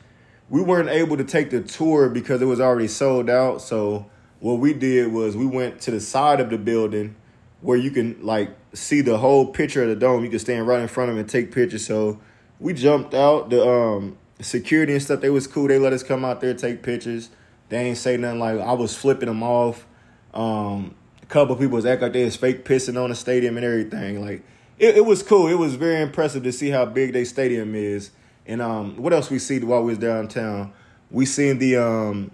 [0.50, 3.62] We weren't able to take the tour because it was already sold out.
[3.62, 4.10] So
[4.40, 7.16] what we did was we went to the side of the building
[7.62, 10.24] where you can like see the whole picture of the dome.
[10.24, 11.86] You can stand right in front of it and take pictures.
[11.86, 12.20] So
[12.60, 13.52] we jumped out.
[13.52, 15.68] The um security and stuff, they was cool.
[15.68, 17.30] They let us come out there take pictures.
[17.70, 19.86] They ain't say nothing like I was flipping them off.
[20.34, 23.66] Um, a couple people was acting like they was fake pissing on the stadium and
[23.66, 24.22] everything.
[24.24, 24.44] Like
[24.78, 25.48] it, it was cool.
[25.48, 28.12] It was very impressive to see how big their stadium is.
[28.46, 30.72] And um, what else we see while we was downtown?
[31.10, 32.32] We seen the um,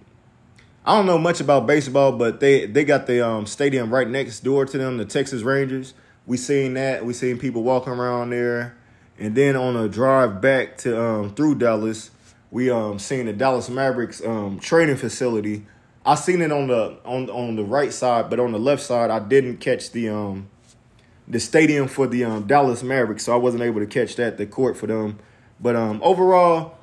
[0.85, 4.41] I don't know much about baseball, but they they got the um stadium right next
[4.41, 5.93] door to them, the Texas Rangers.
[6.25, 7.05] We seen that.
[7.05, 8.75] We seen people walking around there.
[9.19, 12.09] And then on a drive back to um through Dallas,
[12.51, 15.65] we um seen the Dallas Mavericks um training facility.
[16.05, 19.09] I seen it on the on on the right side, but on the left side
[19.09, 20.49] I didn't catch the um
[21.27, 24.45] the stadium for the um Dallas Mavericks, so I wasn't able to catch that, the
[24.45, 25.17] court for them.
[25.59, 26.77] But um overall,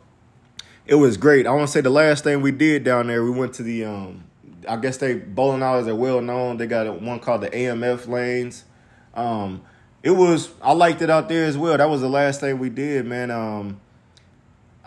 [0.87, 1.47] it was great.
[1.47, 3.85] I want to say the last thing we did down there, we went to the
[3.85, 4.25] um
[4.67, 6.57] I guess they bowling alleys are well known.
[6.57, 8.65] They got one called the AMF lanes.
[9.13, 9.63] Um
[10.03, 11.77] it was I liked it out there as well.
[11.77, 13.31] That was the last thing we did, man.
[13.31, 13.81] Um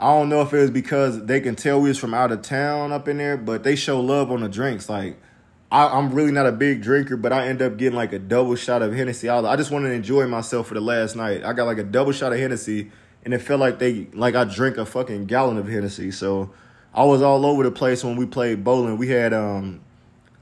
[0.02, 2.42] I don't know if it was because they can tell we was from out of
[2.42, 4.90] town up in there, but they show love on the drinks.
[4.90, 5.22] Like
[5.72, 8.56] I, am really not a big drinker, but I end up getting like a double
[8.56, 9.30] shot of Hennessy.
[9.30, 11.44] I, I just wanted to enjoy myself for the last night.
[11.44, 12.90] I got like a double shot of Hennessy,
[13.24, 16.10] and it felt like they like I drank a fucking gallon of Hennessy.
[16.10, 16.52] So
[16.96, 18.98] I was all over the place when we played bowling.
[18.98, 19.82] We had um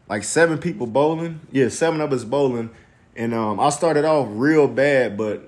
[0.08, 1.42] like seven people bowling.
[1.52, 2.70] Yeah, seven of us bowling.
[3.14, 5.44] And um I started off real bad, but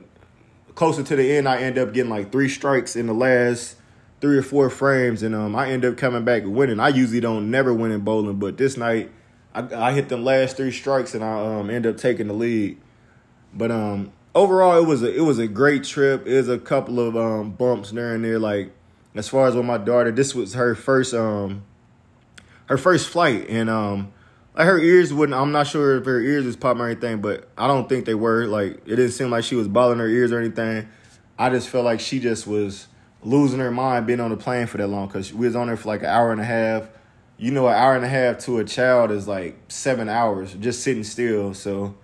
[0.75, 3.77] closer to the end I end up getting like three strikes in the last
[4.21, 6.79] three or four frames and um I end up coming back winning.
[6.79, 9.11] I usually don't never win in bowling, but this night
[9.53, 12.79] I, I hit them last three strikes and I um end up taking the lead.
[13.53, 16.27] But um overall it was a it was a great trip.
[16.27, 18.71] It was a couple of um bumps and there like
[19.15, 21.63] as far as with my daughter, this was her first um
[22.67, 24.13] her first flight and um
[24.55, 27.49] like her ears wouldn't I'm not sure if her ears was popping or anything, but
[27.57, 28.45] I don't think they were.
[28.45, 30.87] Like it didn't seem like she was bothering her ears or anything.
[31.39, 32.87] I just felt like she just was
[33.23, 35.77] losing her mind being on the plane for that long because we was on there
[35.77, 36.89] for like an hour and a half.
[37.37, 40.83] you know, an hour and a half to a child is like seven hours just
[40.83, 41.53] sitting still.
[41.53, 41.95] So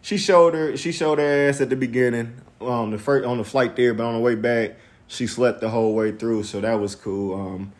[0.00, 3.44] she showed her she showed her ass at the beginning um the first on the
[3.44, 4.76] flight there, but on the way back
[5.08, 6.44] she slept the whole way through.
[6.44, 7.34] So that was cool.
[7.34, 7.72] Um,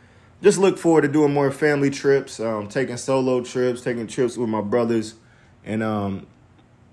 [0.43, 4.49] just look forward to doing more family trips, um, taking solo trips, taking trips with
[4.49, 5.15] my brothers,
[5.65, 6.27] and um,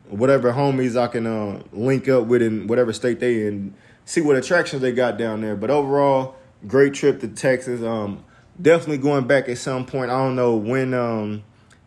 [0.09, 3.75] whatever homies I can uh, link up with in whatever state they in.
[4.05, 5.55] See what attractions they got down there.
[5.55, 6.35] But overall,
[6.67, 7.81] great trip to Texas.
[7.81, 8.23] Um,
[8.61, 10.11] definitely going back at some point.
[10.11, 11.43] I don't know when um,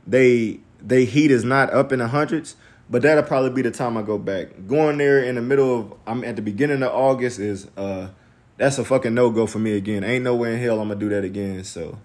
[0.07, 2.57] they they heat is not up in the hundreds,
[2.89, 4.49] but that'll probably be the time I go back.
[4.67, 8.09] Going there in the middle of I'm at the beginning of August is uh
[8.57, 10.05] that's a fucking no go for me again.
[10.05, 11.64] Ain't nowhere in hell I'm gonna do that again.
[11.64, 11.99] So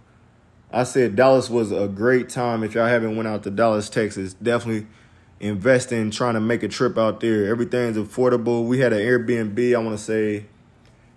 [0.72, 2.64] I said Dallas was a great time.
[2.64, 4.88] If y'all haven't went out to Dallas, Texas, definitely
[5.42, 7.48] invest in trying to make a trip out there.
[7.48, 8.66] Everything's affordable.
[8.66, 9.76] We had an Airbnb.
[9.76, 10.46] I want to say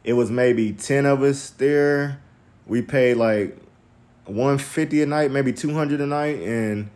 [0.03, 2.21] it was maybe ten of us there.
[2.67, 3.59] We paid like
[4.25, 6.91] one fifty a night, maybe two hundred a night, and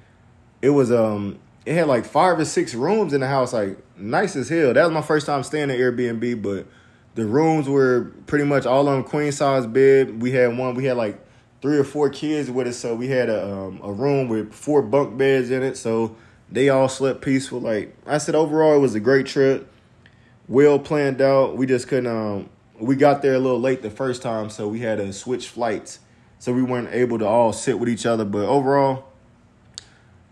[0.63, 4.35] it was um it had like five or six rooms in the house, like nice
[4.35, 4.73] as hell.
[4.73, 6.67] That was my first time staying at Airbnb, but
[7.15, 10.23] the rooms were pretty much all on queen size bed.
[10.23, 10.75] We had one.
[10.75, 11.23] We had like
[11.61, 14.81] three or four kids with us, so we had a um, a room with four
[14.81, 15.77] bunk beds in it.
[15.77, 16.17] So
[16.51, 17.61] they all slept peaceful.
[17.61, 19.71] Like I said, overall it was a great trip,
[20.49, 21.57] well planned out.
[21.57, 22.07] We just couldn't.
[22.07, 25.49] Um, we got there a little late the first time, so we had to switch
[25.49, 25.99] flights,
[26.39, 28.25] so we weren't able to all sit with each other.
[28.25, 29.07] But overall,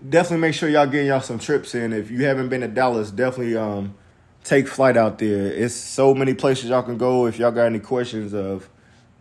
[0.08, 1.92] definitely make sure y'all getting y'all some trips in.
[1.92, 3.94] If you haven't been to Dallas, definitely um
[4.44, 5.52] take flight out there.
[5.52, 7.26] It's so many places y'all can go.
[7.26, 8.68] If y'all got any questions of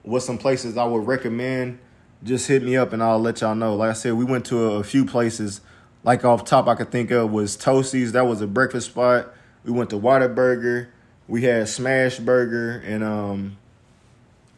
[0.04, 1.80] what some places I would recommend,
[2.24, 3.76] just hit me up and I'll let y'all know.
[3.76, 5.62] Like I said, we went to a, a few places.
[6.06, 8.12] Like off top, I could think of was Toasties.
[8.12, 9.34] That was a breakfast spot.
[9.64, 10.88] We went to Whataburger.
[11.28, 13.58] We had Smash Burger and um,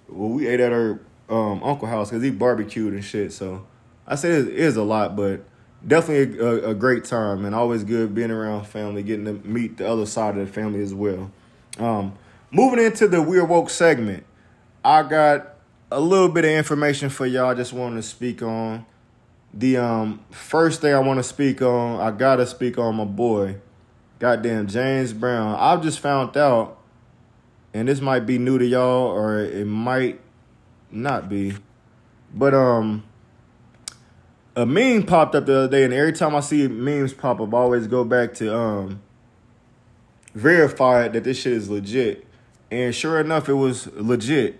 [0.10, 3.32] well, we ate at our um uncle house because he barbecued and shit.
[3.32, 3.66] So
[4.06, 5.41] I said it is a lot, but
[5.86, 9.88] definitely a, a, great time and always good being around family, getting to meet the
[9.88, 11.32] other side of the family as well.
[11.78, 12.14] Um,
[12.52, 14.26] moving into the We're Woke segment,
[14.84, 15.56] I got
[15.91, 17.50] a little bit of information for y'all.
[17.50, 18.86] I just wanted to speak on
[19.54, 22.00] the um, first thing I want to speak on.
[22.00, 23.58] I gotta speak on my boy,
[24.20, 25.56] goddamn James Brown.
[25.60, 26.80] I've just found out,
[27.74, 30.20] and this might be new to y'all, or it might
[30.91, 31.56] not be,
[32.34, 33.04] but um
[34.56, 37.54] a meme popped up the other day, and every time I see memes pop up,
[37.54, 39.02] I always go back to um
[40.34, 42.26] verify that this shit is legit.
[42.70, 44.60] And sure enough, it was legit.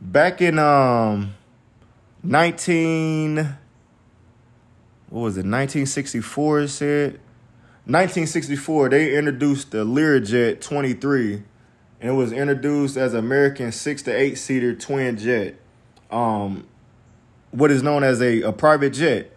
[0.00, 1.34] Back in um
[2.22, 3.56] 19
[5.14, 7.12] what was it, 1964 it said?
[7.86, 11.34] 1964, they introduced the Learjet 23,
[12.00, 15.54] and it was introduced as American six to eight seater twin jet.
[16.10, 16.66] Um,
[17.52, 19.30] what is known as a, a private jet.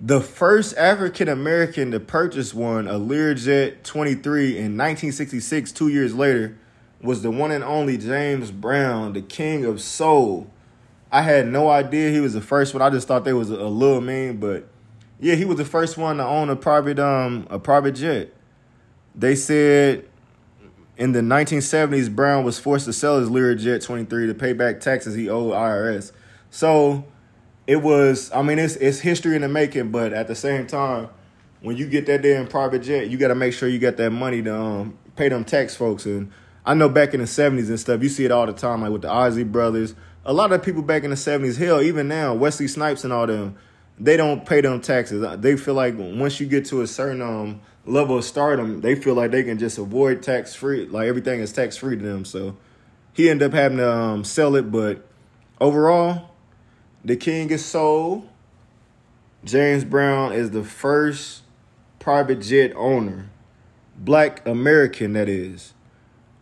[0.00, 6.56] The first African American to purchase one, a Learjet 23 in 1966, two years later,
[7.02, 10.50] was the one and only James Brown, the king of soul.
[11.12, 12.82] I had no idea he was the first one.
[12.82, 14.70] I just thought they was a, little mean, but
[15.20, 18.32] yeah, he was the first one to own a private um a private jet.
[19.14, 20.06] They said
[20.96, 25.14] in the 1970s, Brown was forced to sell his Learjet 23 to pay back taxes
[25.14, 26.12] he owed IRS.
[26.50, 27.04] So
[27.66, 31.08] it was I mean it's it's history in the making, but at the same time,
[31.64, 34.10] when you get that damn private jet, you got to make sure you got that
[34.10, 36.04] money to um, pay them tax folks.
[36.04, 36.30] And
[36.66, 38.90] I know back in the seventies and stuff, you see it all the time, like
[38.90, 39.94] with the Ozzy brothers.
[40.26, 43.26] A lot of people back in the seventies, hell, even now, Wesley Snipes and all
[43.26, 43.56] them,
[43.98, 45.24] they don't pay them taxes.
[45.40, 49.14] They feel like once you get to a certain um, level of stardom, they feel
[49.14, 52.24] like they can just avoid tax free, like everything is tax free to them.
[52.24, 52.56] So
[53.12, 55.06] he ended up having to um, sell it, but
[55.60, 56.30] overall
[57.04, 58.28] the King is sold.
[59.44, 61.42] James Brown is the first
[61.98, 63.28] private jet owner,
[63.96, 65.74] black American, that is.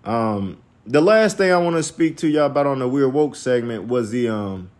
[0.04, 3.36] Um, the last thing I want to speak to y'all about on the We're Woke
[3.36, 4.70] segment was the um,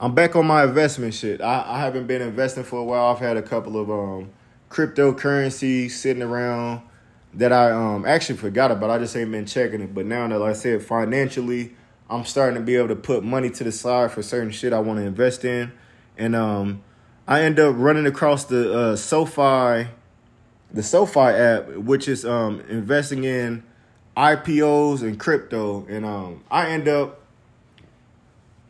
[0.00, 1.40] I'm back on my investment shit.
[1.40, 3.06] I, I haven't been investing for a while.
[3.06, 4.30] I've had a couple of um
[4.68, 6.82] cryptocurrency sitting around
[7.34, 8.90] that I um actually forgot about.
[8.90, 9.94] I just ain't been checking it.
[9.94, 11.74] But now that like I said financially
[12.10, 14.80] I'm starting to be able to put money to the side for certain shit I
[14.80, 15.72] want to invest in.
[16.18, 16.82] And um,
[17.26, 19.88] I end up running across the uh, SoFi,
[20.72, 23.62] the SoFi app, which is um, investing in
[24.16, 25.86] IPOs and crypto.
[25.88, 27.23] And um, I end up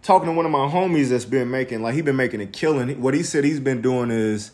[0.05, 3.01] talking to one of my homies that's been making, like, he been making a killing.
[3.03, 4.53] What he said he's been doing is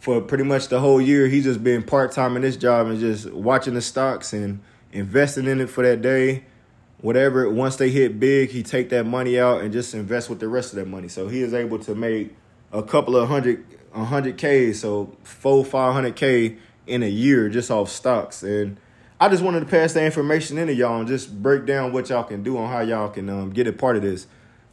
[0.00, 2.98] for pretty much the whole year, he's just been part time in this job and
[2.98, 4.60] just watching the stocks and
[4.92, 6.44] investing in it for that day
[7.00, 7.48] whatever.
[7.48, 10.72] Once they hit big, he take that money out and just invest with the rest
[10.72, 11.08] of that money.
[11.08, 12.34] So he is able to make
[12.72, 13.64] a couple of hundred,
[13.94, 16.56] a hundred k, so four, five hundred k
[16.86, 18.42] in a year just off stocks.
[18.42, 18.78] And
[19.20, 22.24] I just wanted to pass that information into y'all and just break down what y'all
[22.24, 24.26] can do on how y'all can um, get a part of this.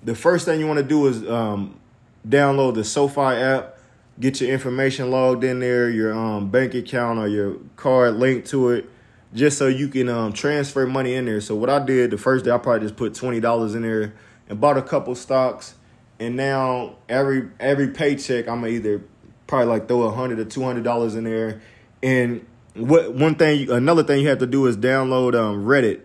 [0.03, 1.79] The first thing you want to do is um,
[2.27, 3.77] download the SoFi app,
[4.19, 8.71] get your information logged in there, your um, bank account or your card linked to
[8.71, 8.89] it,
[9.33, 11.41] just so you can um, transfer money in there.
[11.41, 14.13] So what I did the first day, I probably just put twenty dollars in there
[14.49, 15.75] and bought a couple stocks.
[16.19, 19.01] And now every every paycheck, I'm gonna either
[19.47, 21.61] probably like throw a hundred or two hundred dollars in there.
[22.03, 26.01] And what one thing, another thing you have to do is download um, Reddit.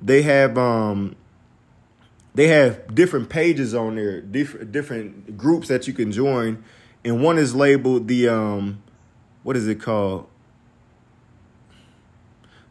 [0.00, 1.16] They have um,
[2.38, 6.62] they have different pages on there, different different groups that you can join,
[7.04, 8.80] and one is labeled the um,
[9.42, 10.28] what is it called?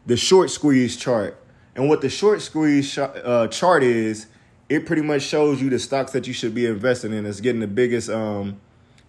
[0.06, 1.38] The short squeeze chart.
[1.74, 4.28] And what the short squeeze sh- uh, chart is,
[4.70, 7.26] it pretty much shows you the stocks that you should be investing in.
[7.26, 8.58] It's getting the biggest um,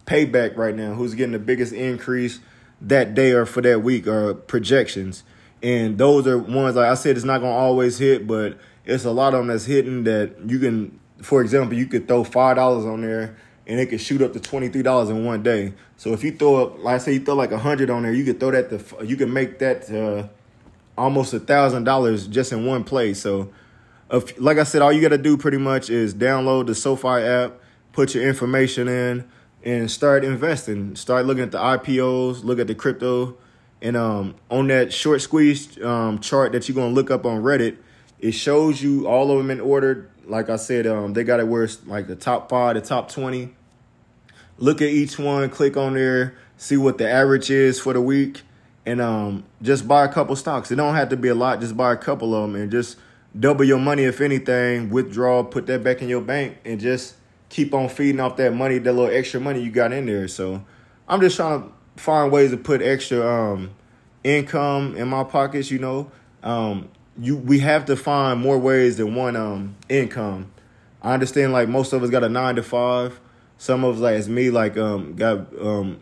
[0.05, 0.93] payback right now.
[0.93, 2.41] Who's getting the biggest increase
[2.81, 5.23] that day or for that week or projections.
[5.63, 8.57] And those are ones like I said, it's not gonna always hit, but
[8.89, 10.99] it's a lot of them that's hitting that you can.
[11.21, 13.35] For example, you could throw five dollars on there
[13.67, 15.73] and it could shoot up to twenty three dollars in one day.
[15.97, 18.13] So if you throw up, like I say, you throw like a hundred on there,
[18.13, 20.27] you could throw that to you can make that uh,
[20.97, 23.13] almost a thousand dollars just in one play.
[23.13, 23.51] So,
[24.11, 27.23] if, like I said, all you got to do pretty much is download the SoFi
[27.23, 27.53] app,
[27.93, 29.29] put your information in,
[29.63, 30.95] and start investing.
[30.95, 33.37] Start looking at the IPOs, look at the crypto,
[33.81, 37.77] and um, on that short squeeze um, chart that you're gonna look up on Reddit,
[38.19, 40.09] it shows you all of them in order.
[40.25, 43.11] Like I said, um, they got it where it's like the top five, the top
[43.11, 43.55] twenty.
[44.57, 48.41] Look at each one, click on there, see what the average is for the week,
[48.85, 50.69] and um, just buy a couple stocks.
[50.69, 51.61] It don't have to be a lot.
[51.61, 52.97] Just buy a couple of them and just
[53.39, 54.89] double your money if anything.
[54.89, 57.15] Withdraw, put that back in your bank, and just
[57.47, 60.27] keep on feeding off that money, that little extra money you got in there.
[60.27, 60.63] So
[61.07, 63.71] I'm just trying to find ways to put extra um,
[64.23, 65.71] income in my pockets.
[65.71, 66.11] You know,
[66.43, 66.89] um,
[67.19, 70.51] you we have to find more ways than one um, income.
[71.01, 73.19] I understand like most of us got a nine to five.
[73.57, 75.99] Some of us like as me like um, got um,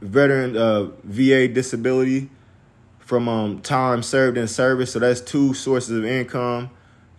[0.00, 2.30] veteran uh, VA disability
[2.98, 4.92] from um, time served in service.
[4.92, 6.70] So that's two sources of income.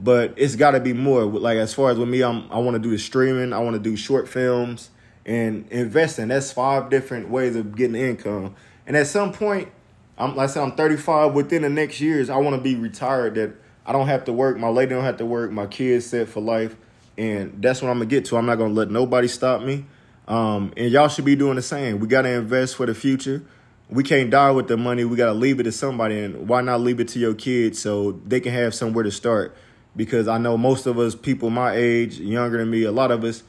[0.02, 1.26] But it's got to be more.
[1.26, 3.54] Like as far as with me, I'm I want to do the streaming.
[3.54, 4.90] I want to do short films
[5.26, 6.30] and investing.
[6.30, 8.56] That's five different ways of getting income.
[8.88, 9.70] And at some point,
[10.20, 11.34] I'm like I said, I'm 35.
[11.34, 13.36] Within the next years, I want to be retired.
[13.36, 13.54] That
[13.86, 14.58] I don't have to work.
[14.58, 15.52] My lady don't have to work.
[15.52, 16.76] My kids set for life,
[17.18, 18.38] and that's what I'm gonna get to.
[18.38, 19.86] I'm not gonna let nobody stop me.
[20.28, 22.00] Um, and y'all should be doing the same.
[22.00, 23.44] We gotta invest for the future.
[23.90, 25.06] We can't die with the money.
[25.06, 26.20] We gotta leave it to somebody.
[26.20, 29.56] And why not leave it to your kids so they can have somewhere to start?
[29.96, 33.24] Because I know most of us, people my age, younger than me, a lot of
[33.24, 33.44] us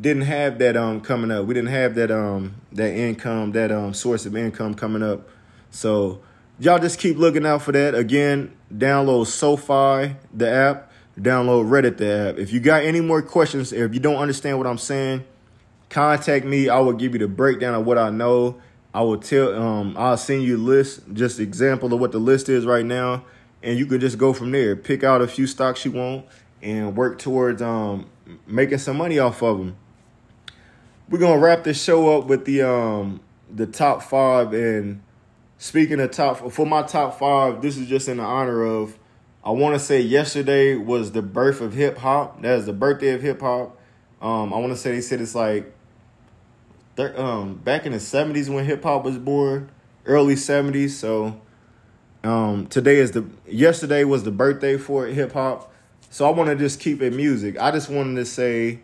[0.00, 1.46] didn't have that um coming up.
[1.46, 5.28] We didn't have that um that income, that um source of income coming up.
[5.70, 6.20] So
[6.58, 7.94] y'all just keep looking out for that.
[7.94, 12.38] Again, download SoFi the app, download Reddit the app.
[12.38, 15.24] If you got any more questions, if you don't understand what I'm saying,
[15.88, 16.68] contact me.
[16.68, 18.60] I will give you the breakdown of what I know.
[18.92, 22.48] I will tell um I'll send you a list, just example of what the list
[22.48, 23.24] is right now,
[23.62, 24.74] and you can just go from there.
[24.74, 26.26] Pick out a few stocks you want
[26.62, 28.10] and work towards um
[28.46, 29.76] making some money off of them.
[31.08, 33.20] We're gonna wrap this show up with the um
[33.52, 35.02] the top five and
[35.60, 38.98] speaking of top for my top five, this is just in the honor of
[39.44, 42.42] I want to say yesterday was the birth of hip hop.
[42.42, 43.78] That is the birthday of hip hop.
[44.20, 45.72] Um, I want to say they said it's like
[46.98, 49.70] um back in the seventies when hip hop was born,
[50.06, 50.98] early seventies.
[50.98, 51.40] So
[52.24, 55.72] um today is the yesterday was the birthday for hip hop.
[56.08, 57.58] So I want to just keep it music.
[57.60, 58.80] I just wanted to say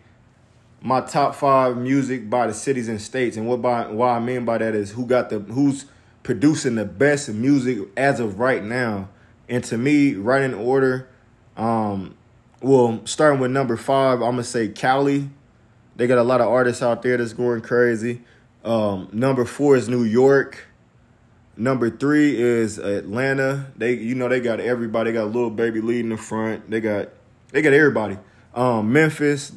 [0.82, 4.44] my top five music by the cities and states, and what by what I mean
[4.44, 5.86] by that is who got the who's
[6.27, 9.09] producing the best music as of right now.
[9.48, 11.09] And to me, right in order,
[11.57, 12.16] um,
[12.61, 15.31] well, starting with number five, I'm gonna say Cali.
[15.94, 18.23] They got a lot of artists out there that's going crazy.
[18.65, 20.66] Um, number four is New York.
[21.57, 23.73] Number three is Atlanta.
[23.77, 25.12] They, you know, they got everybody.
[25.12, 26.69] They got Lil Baby leading the front.
[26.69, 27.11] They got,
[27.53, 28.19] they got everybody.
[28.53, 29.53] Um, Memphis,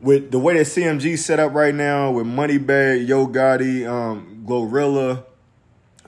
[0.00, 5.24] with the way that CMG set up right now, with Moneybagg, Yo Gotti, um, Glorilla,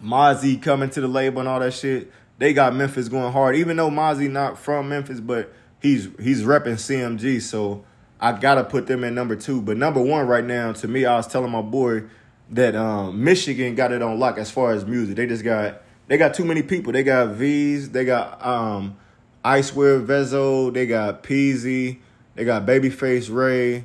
[0.02, 3.56] Mozzy coming to the label and all that shit, they got Memphis going hard.
[3.56, 7.84] Even though Mozzy not from Memphis, but he's he's repping CMG, so
[8.20, 9.60] I gotta put them in number two.
[9.62, 12.04] But number one right now, to me, I was telling my boy
[12.50, 15.16] that um, Michigan got it on lock as far as music.
[15.16, 16.92] They just got they got too many people.
[16.92, 18.96] They got Veeze, they got um,
[19.44, 21.98] Icewear Vezo, they got Peezy,
[22.34, 23.84] they got Babyface Ray.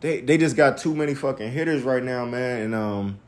[0.00, 2.62] They they just got too many fucking hitters right now, man.
[2.62, 3.18] And um,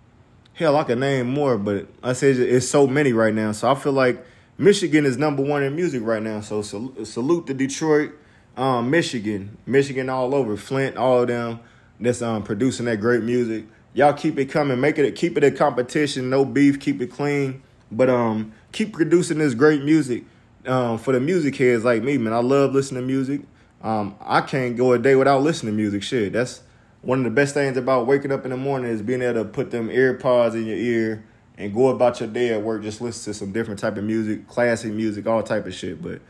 [0.61, 3.51] hell, I can name more, but I say it's so many right now.
[3.53, 4.25] So I feel like
[4.59, 6.43] Michigan is number one in music right now.
[6.43, 8.13] So sal- salute to Detroit,
[8.59, 11.61] um, Michigan, Michigan all over, Flint, all of them
[11.99, 13.65] that's um producing that great music.
[13.95, 17.63] Y'all keep it coming, make it keep it a competition, no beef, keep it clean,
[17.91, 20.25] but um keep producing this great music.
[20.67, 23.41] Um, for the music heads like me, man, I love listening to music.
[23.83, 26.03] Um, I can't go a day without listening to music.
[26.03, 26.61] Shit, that's
[27.03, 29.45] one of the best things about waking up in the morning is being able to
[29.45, 31.25] put them ear pods in your ear
[31.57, 32.83] and go about your day at work.
[32.83, 36.03] Just listen to some different type of music, classic music, all type of shit.
[36.03, 36.21] But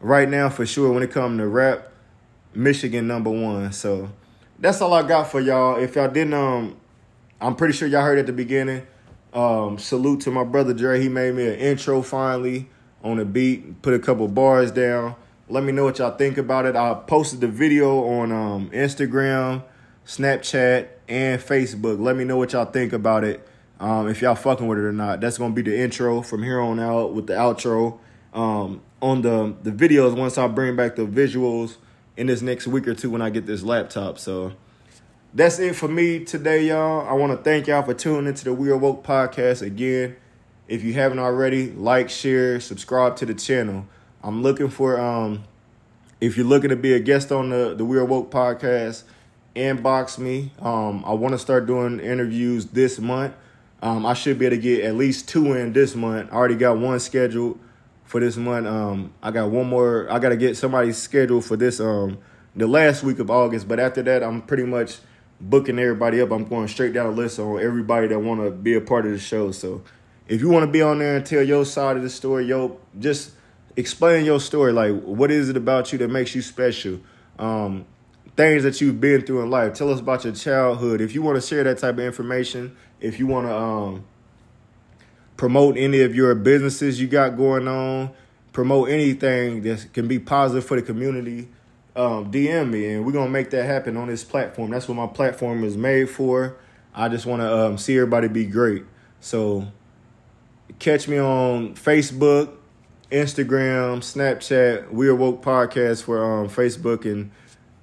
[0.00, 1.88] right now, for sure, when it comes to rap,
[2.54, 3.72] Michigan number one.
[3.72, 4.10] So
[4.58, 5.76] that's all I got for y'all.
[5.76, 6.76] If y'all didn't, um,
[7.40, 8.86] I'm pretty sure y'all heard at the beginning.
[9.32, 11.00] Um, salute to my brother Dre.
[11.00, 12.68] He made me an intro finally
[13.02, 15.14] on a beat, put a couple bars down.
[15.48, 16.76] Let me know what y'all think about it.
[16.76, 19.62] I posted the video on um, Instagram,
[20.08, 22.00] Snapchat, and Facebook.
[22.00, 23.46] Let me know what y'all think about it.
[23.78, 25.20] Um, if y'all fucking with it or not.
[25.20, 27.98] That's gonna be the intro from here on out with the outro.
[28.32, 31.76] Um, on the the videos, once I bring back the visuals
[32.16, 34.18] in this next week or two when I get this laptop.
[34.18, 34.54] So
[35.34, 37.06] that's it for me today, y'all.
[37.06, 40.16] I want to thank y'all for tuning into the We Are Woke podcast again.
[40.66, 43.86] If you haven't already, like, share, subscribe to the channel.
[44.22, 45.44] I'm looking for um
[46.20, 49.04] if you're looking to be a guest on the the We Are Woke podcast,
[49.58, 50.52] inbox me.
[50.60, 53.34] Um I want to start doing interviews this month.
[53.82, 56.32] Um I should be able to get at least two in this month.
[56.32, 57.58] I already got one scheduled
[58.04, 58.66] for this month.
[58.66, 62.18] Um I got one more I got to get somebody scheduled for this um
[62.56, 64.98] the last week of August, but after that I'm pretty much
[65.40, 66.30] booking everybody up.
[66.30, 69.12] I'm going straight down the list on everybody that want to be a part of
[69.12, 69.52] the show.
[69.52, 69.82] So
[70.26, 72.78] if you want to be on there and tell your side of the story, yo,
[72.98, 73.32] just
[73.76, 74.72] explain your story.
[74.72, 77.00] Like, what is it about you that makes you special?
[77.38, 77.86] Um,
[78.38, 79.74] things that you've been through in life.
[79.74, 81.00] Tell us about your childhood.
[81.00, 84.04] If you want to share that type of information, if you want to um,
[85.36, 88.12] promote any of your businesses you got going on,
[88.52, 91.48] promote anything that can be positive for the community,
[91.96, 94.70] um, DM me and we're gonna make that happen on this platform.
[94.70, 96.58] That's what my platform is made for.
[96.94, 98.84] I just want to um, see everybody be great.
[99.18, 99.66] So
[100.78, 102.54] catch me on Facebook,
[103.10, 104.92] Instagram, Snapchat.
[104.92, 107.32] We are woke podcast for um, Facebook and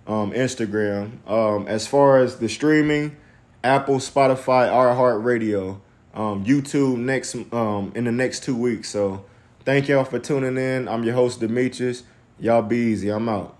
[0.07, 1.27] um, Instagram.
[1.29, 3.15] Um, as far as the streaming,
[3.63, 5.79] Apple, Spotify, iHeartRadio,
[6.13, 8.89] um, YouTube next um, in the next two weeks.
[8.89, 9.25] So
[9.63, 10.87] thank y'all for tuning in.
[10.87, 12.03] I'm your host Demetrius.
[12.39, 13.09] Y'all be easy.
[13.09, 13.57] I'm out.